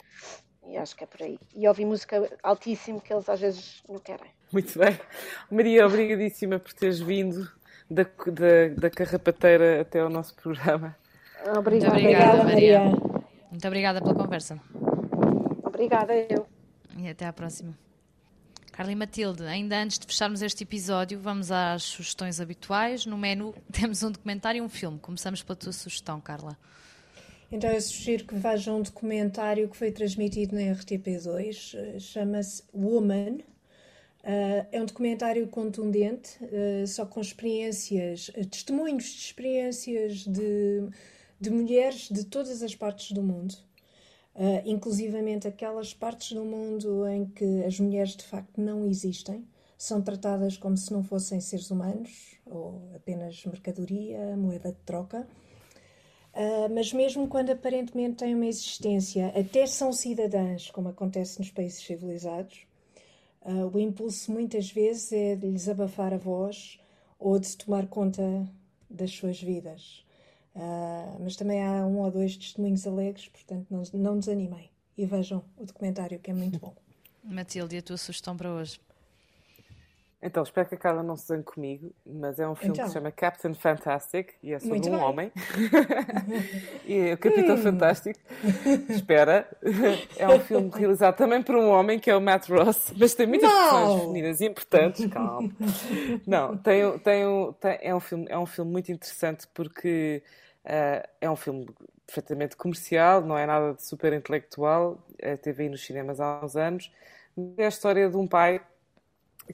e 0.67 0.77
acho 0.77 0.95
que 0.95 1.03
é 1.03 1.07
por 1.07 1.23
aí. 1.23 1.39
E 1.55 1.67
ouvir 1.67 1.86
música 1.86 2.29
altíssimo 2.43 3.01
que 3.01 3.12
eles 3.12 3.27
às 3.27 3.39
vezes 3.39 3.84
não 3.89 3.97
querem. 3.97 4.29
Muito 4.51 4.77
bem. 4.77 4.99
Maria, 5.49 5.86
obrigadíssima 5.86 6.60
por 6.60 6.73
teres 6.73 6.99
vindo 6.99 7.49
da, 7.89 8.03
da, 8.03 8.75
da 8.77 8.89
carrapateira 8.89 9.81
até 9.81 9.99
ao 9.99 10.10
nosso 10.10 10.36
programa. 10.36 10.95
Obrigada, 11.57 11.97
obrigada 11.97 12.43
Maria. 12.43 12.79
Muito 13.49 13.67
obrigada 13.67 14.01
pela 14.01 14.13
conversa. 14.13 14.60
Obrigada, 15.63 16.13
eu. 16.13 16.45
E 16.97 17.10
até 17.10 17.25
à 17.25 17.34
próxima. 17.34 17.90
Carla 18.71 18.93
e 18.93 18.95
Matilde, 18.95 19.43
ainda 19.43 19.77
antes 19.81 19.99
de 19.99 20.07
fecharmos 20.07 20.41
este 20.41 20.63
episódio, 20.63 21.19
vamos 21.19 21.51
às 21.51 21.84
sugestões 21.84 22.39
habituais. 22.39 23.05
No 23.05 23.17
menu 23.17 23.53
temos 23.71 24.01
um 24.01 24.12
documentário 24.12 24.60
e 24.60 24.62
um 24.62 24.69
filme. 24.69 24.97
Começamos 24.97 25.43
pela 25.43 25.57
tua 25.57 25.73
sugestão, 25.73 26.21
Carla. 26.21 26.57
Então 27.51 27.69
eu 27.69 27.81
sugiro 27.81 28.23
que 28.23 28.34
vejam 28.34 28.79
um 28.79 28.81
documentário 28.81 29.67
que 29.67 29.75
foi 29.75 29.91
transmitido 29.91 30.55
na 30.55 30.62
RTP2, 30.62 31.75
eh, 31.75 31.99
chama-se 31.99 32.63
Woman. 32.73 33.39
Uh, 34.23 34.67
é 34.71 34.79
um 34.79 34.86
documentário 34.86 35.45
contundente, 35.47 36.38
uh, 36.43 36.86
só 36.86 37.05
com 37.05 37.19
experiências, 37.19 38.31
testemunhos 38.51 39.05
de 39.05 39.19
experiências 39.19 40.19
de, 40.19 40.88
de 41.39 41.49
mulheres 41.49 42.07
de 42.07 42.23
todas 42.23 42.62
as 42.62 42.75
partes 42.75 43.12
do 43.12 43.23
mundo 43.23 43.55
uh, 44.36 44.62
inclusivamente 44.65 45.48
aquelas 45.48 45.94
partes 45.94 46.34
do 46.34 46.44
mundo 46.44 47.08
em 47.08 47.26
que 47.26 47.63
as 47.63 47.80
mulheres 47.80 48.15
de 48.15 48.24
facto 48.24 48.60
não 48.62 48.86
existem, 48.86 49.46
são 49.78 50.02
tratadas 50.02 50.58
como 50.58 50.78
se 50.78 50.94
não 50.94 51.04
fossem 51.04 51.39
seres 51.41 51.72
humanos 51.72 52.36
ou 52.46 52.91
apenas 52.96 53.44
mercadoria, 53.46 54.38
moeda 54.38 54.72
de 54.72 54.80
troca. 54.86 55.28
Uh, 56.34 56.74
mas 56.74 56.94
mesmo 56.94 57.28
quando 57.28 57.50
aparentemente 57.50 58.17
têm 58.17 58.36
uma 58.36 58.46
existência, 58.46 59.28
até 59.38 59.65
são 59.65 59.91
cidadãs, 59.91 60.70
como 60.70 60.88
acontece 60.89 61.39
nos 61.39 61.50
países 61.50 61.84
civilizados, 61.84 62.65
uh, 63.41 63.67
o 63.74 63.80
impulso 63.80 64.32
muitas 64.32 64.72
vezes 64.72 65.12
é 65.12 65.36
de 65.36 65.48
lhes 65.48 65.67
abafar 65.67 66.13
a 66.13 66.17
voz 66.17 66.80
ou 67.20 67.38
de 67.38 67.58
tomar 67.58 67.88
conta 67.88 68.48
das 68.89 69.12
suas 69.12 69.41
vidas. 69.41 70.06
Uh, 70.55 71.17
mas 71.19 71.35
também 71.35 71.63
há 71.63 71.85
um 71.85 71.99
ou 71.99 72.11
dois 72.11 72.35
testemunhos 72.35 72.85
alegres, 72.85 73.27
portanto 73.29 73.67
não, 73.69 73.83
não 73.93 74.19
desanimem 74.19 74.69
e 74.97 75.05
vejam 75.05 75.43
o 75.57 75.65
documentário 75.65 76.19
que 76.19 76.29
é 76.29 76.33
muito 76.33 76.59
bom. 76.59 76.75
Matilde, 77.23 77.77
a 77.77 77.81
tua 77.81 77.97
sugestão 77.97 78.35
para 78.35 78.51
hoje? 78.51 78.79
Então, 80.23 80.43
espero 80.43 80.69
que 80.69 80.75
a 80.75 80.77
Carla 80.77 81.01
não 81.01 81.15
se 81.15 81.25
zangue 81.25 81.43
comigo, 81.43 81.91
mas 82.05 82.38
é 82.38 82.47
um 82.47 82.53
filme 82.53 82.73
então. 82.73 82.86
que 82.86 82.91
se 82.91 82.93
chama 82.93 83.12
Captain 83.12 83.55
Fantastic 83.55 84.36
e 84.43 84.53
é 84.53 84.60
sobre 84.60 84.75
Muito 84.75 84.89
um 84.89 84.91
bem. 84.91 85.01
homem. 85.01 85.31
e 86.86 87.10
é 87.10 87.13
o 87.13 87.17
Capitão 87.17 87.55
hum. 87.55 87.57
Fantástico. 87.57 88.19
Espera. 88.88 89.49
É 90.17 90.29
um 90.29 90.39
filme 90.39 90.69
realizado 90.75 91.15
também 91.17 91.41
por 91.41 91.55
um 91.55 91.69
homem 91.69 91.99
que 91.99 92.12
é 92.12 92.15
o 92.15 92.21
Matt 92.21 92.49
Ross, 92.49 92.93
mas 92.95 93.15
tem 93.15 93.25
muitas 93.25 93.51
personagens 93.51 94.01
femininas 94.01 94.41
importantes. 94.41 95.05
Calma. 95.07 95.49
Não, 96.27 96.55
tem, 96.55 96.99
tem, 96.99 97.53
tem, 97.60 97.77
é, 97.81 97.95
um 97.95 97.99
filme, 97.99 98.27
é 98.29 98.38
um 98.38 98.45
filme 98.45 98.71
muito 98.71 98.91
interessante 98.91 99.47
porque 99.51 100.21
uh, 100.65 101.07
é 101.19 101.31
um 101.31 101.36
filme 101.36 101.67
perfeitamente 102.05 102.55
comercial, 102.55 103.21
não 103.21 103.36
é 103.36 103.47
nada 103.47 103.73
de 103.73 103.84
super 103.84 104.13
intelectual. 104.13 105.03
Uh, 105.13 105.36
teve 105.41 105.63
aí 105.63 105.69
nos 105.69 105.84
cinemas 105.84 106.19
há 106.19 106.45
uns 106.45 106.55
anos. 106.55 106.91
É 107.57 107.65
a 107.65 107.69
história 107.69 108.07
de 108.07 108.17
um 108.17 108.27
pai 108.27 108.62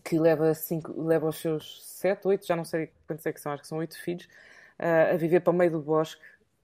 que 0.03 0.19
leva, 0.19 0.53
cinco, 0.53 0.99
leva 1.01 1.27
os 1.27 1.37
seus 1.37 1.83
sete, 1.85 2.27
oito, 2.27 2.45
já 2.45 2.55
não 2.55 2.65
sei 2.65 2.91
quantos 3.05 3.25
é 3.25 3.33
que 3.33 3.41
são, 3.41 3.51
acho 3.51 3.61
que 3.61 3.67
são 3.67 3.77
oito 3.79 3.97
filhos, 3.99 4.25
uh, 4.79 5.13
a 5.13 5.17
viver 5.17 5.41
para 5.41 5.51
o 5.51 5.55
meio 5.55 5.71
do 5.71 5.81
bosque 5.81 6.21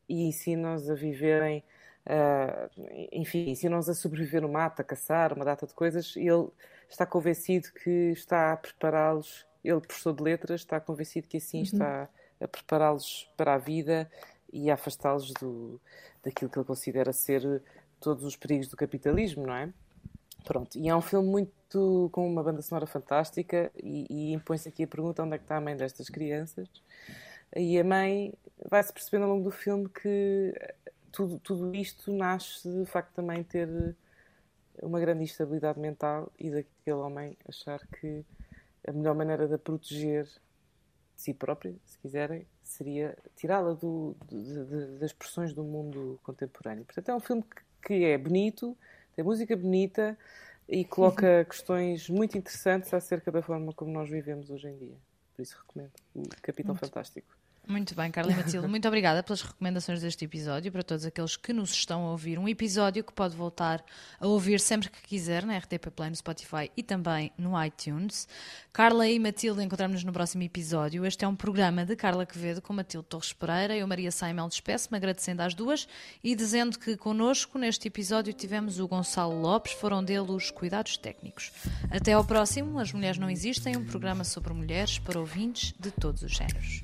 e 0.07 0.27
ensinam-nos 0.27 0.89
a 0.89 0.93
viverem, 0.93 1.63
uh, 2.05 2.69
enfim, 3.11 3.49
ensinam-nos 3.49 3.89
a 3.89 3.93
sobreviver 3.93 4.41
no 4.41 4.49
mato, 4.49 4.81
a 4.81 4.83
caçar, 4.83 5.33
uma 5.33 5.45
data 5.45 5.65
de 5.65 5.73
coisas, 5.73 6.15
e 6.15 6.27
ele 6.27 6.49
está 6.89 7.05
convencido 7.05 7.71
que 7.71 8.11
está 8.11 8.53
a 8.53 8.57
prepará-los, 8.57 9.45
ele, 9.63 9.81
professor 9.81 10.13
de 10.13 10.23
letras, 10.23 10.61
está 10.61 10.79
convencido 10.79 11.27
que 11.27 11.37
assim 11.37 11.57
uhum. 11.57 11.63
está 11.63 12.09
a 12.39 12.47
prepará-los 12.47 13.31
para 13.37 13.55
a 13.55 13.57
vida 13.57 14.09
e 14.51 14.69
a 14.69 14.75
afastá-los 14.75 15.31
do, 15.33 15.79
daquilo 16.21 16.51
que 16.51 16.57
ele 16.57 16.65
considera 16.65 17.11
ser 17.13 17.63
todos 17.99 18.23
os 18.23 18.35
perigos 18.35 18.67
do 18.67 18.75
capitalismo, 18.75 19.47
não 19.47 19.55
é? 19.55 19.73
Pronto, 20.43 20.77
e 20.77 20.89
é 20.89 20.95
um 20.95 21.01
filme 21.01 21.29
muito 21.29 22.10
com 22.12 22.27
uma 22.27 22.43
banda 22.43 22.62
sonora 22.62 22.86
fantástica 22.86 23.71
e, 23.82 24.06
e 24.10 24.34
impõe-se 24.34 24.67
aqui 24.67 24.84
a 24.84 24.88
pergunta 24.88 25.23
onde 25.23 25.36
é 25.36 25.38
que 25.38 25.45
está 25.45 25.58
a 25.58 25.62
mãe 25.62 25.75
destas 25.75 26.10
crianças 26.10 26.67
e 27.56 27.79
a 27.79 27.84
mãe 27.84 28.34
vai-se 28.69 28.91
percebendo 28.91 29.23
ao 29.23 29.29
longo 29.29 29.43
do 29.43 29.51
filme 29.51 29.88
que 29.88 30.53
tudo, 31.12 31.39
tudo 31.39 31.73
isto 31.75 32.12
nasce 32.12 32.67
de 32.67 32.86
facto 32.86 33.13
também 33.13 33.43
ter 33.43 33.95
uma 34.82 34.99
grande 34.99 35.23
instabilidade 35.23 35.79
mental 35.79 36.32
e 36.39 36.49
daquele 36.49 36.97
homem 36.97 37.38
achar 37.47 37.79
que 37.88 38.25
a 38.88 38.91
melhor 38.91 39.15
maneira 39.15 39.47
de 39.47 39.53
a 39.53 39.58
proteger 39.58 40.25
de 40.25 41.21
si 41.21 41.34
própria, 41.34 41.73
se 41.86 41.97
quiserem, 41.99 42.45
seria 42.63 43.15
tirá-la 43.36 43.77
das 44.99 45.13
pressões 45.13 45.53
do 45.53 45.63
mundo 45.63 46.19
contemporâneo. 46.23 46.84
Portanto, 46.84 47.10
é 47.10 47.15
um 47.15 47.19
filme 47.19 47.43
que, 47.43 47.88
que 47.88 48.06
é 48.06 48.17
bonito, 48.17 48.75
tem 49.15 49.23
música 49.23 49.56
bonita 49.56 50.17
e 50.67 50.84
coloca 50.86 51.45
questões 51.49 52.10
muito 52.10 52.38
interessantes 52.38 52.93
acerca 52.93 53.32
da 53.32 53.41
forma 53.41 53.73
como 53.73 53.91
nós 53.91 54.10
vivemos 54.10 54.49
hoje 54.49 54.67
em 54.67 54.78
dia. 54.78 54.97
Por 55.36 55.41
isso 55.41 55.58
recomendo 55.58 55.91
o 56.15 56.23
Capitão 56.41 56.73
muito. 56.73 56.86
Fantástico. 56.86 57.42
Muito 57.65 57.95
bem, 57.95 58.12
Carla 58.12 58.34
e 58.34 58.36
Matilde, 58.36 58.67
muito 58.67 58.86
obrigada 58.88 59.23
pelas 59.23 59.41
recomendações 59.41 60.02
deste 60.02 60.26
episódio, 60.26 60.69
para 60.69 60.84
todos 60.84 61.06
aqueles 61.06 61.38
que 61.38 61.54
nos 61.54 61.71
estão 61.71 62.06
a 62.06 62.12
ouvir. 62.12 62.38
Um 62.38 62.47
episódio 62.47 63.04
que 63.04 63.13
pode 63.13 63.38
voltar 63.38 63.84
a 64.19 64.28
ouvir 64.28 64.60
sempre 64.60 64.89
que 64.89 65.02
quiser 65.02 65.45
na 65.45 65.58
RTP 65.58 65.89
Play, 65.95 66.10
no 66.10 66.15
Spotify 66.15 66.69
e 66.76 66.84
também 66.84 67.32
no 67.38 67.62
iTunes. 67.63 68.28
Carla 68.73 69.08
e 69.08 69.17
Matilde, 69.17 69.63
encontramos-nos 69.63 70.04
no 70.04 70.12
próximo 70.12 70.43
episódio. 70.43 71.06
Este 71.06 71.23
é 71.23 71.28
um 71.28 71.36
programa 71.38 71.86
de 71.86 71.95
Carla 71.95 72.26
Quevedo 72.26 72.62
com 72.62 72.73
Matilde 72.73 73.08
Torres 73.08 73.32
Pereira. 73.32 73.78
Eu, 73.78 73.88
Maria 73.88 74.12
Saimel, 74.12 74.49
despeço-me 74.49 74.97
agradecendo 74.97 75.41
às 75.41 75.54
duas 75.54 75.88
e 76.21 76.36
dizendo 76.36 76.78
que 76.78 76.97
connosco 76.97 77.58
neste 77.58 77.88
episódio 77.88 78.34
tivemos 78.34 78.78
o 78.78 78.88
Gonçalo 78.89 79.39
Lopes, 79.39 79.71
foram 79.71 80.04
dele 80.04 80.32
os 80.32 80.52
cuidados 80.52 80.97
técnicos. 80.97 81.52
Até 81.89 82.12
ao 82.12 82.26
próximo, 82.26 82.78
As 82.78 82.91
Mulheres 82.91 83.17
Não 83.17 83.30
Existem, 83.30 83.78
um 83.78 83.86
programa 83.86 84.26
sobre 84.26 84.52
mulheres 84.54 84.99
para 84.99 85.17
ouvintes 85.17 85.73
de 85.80 85.91
todos 85.91 86.23
os 86.23 86.32
géneros. 86.32 86.84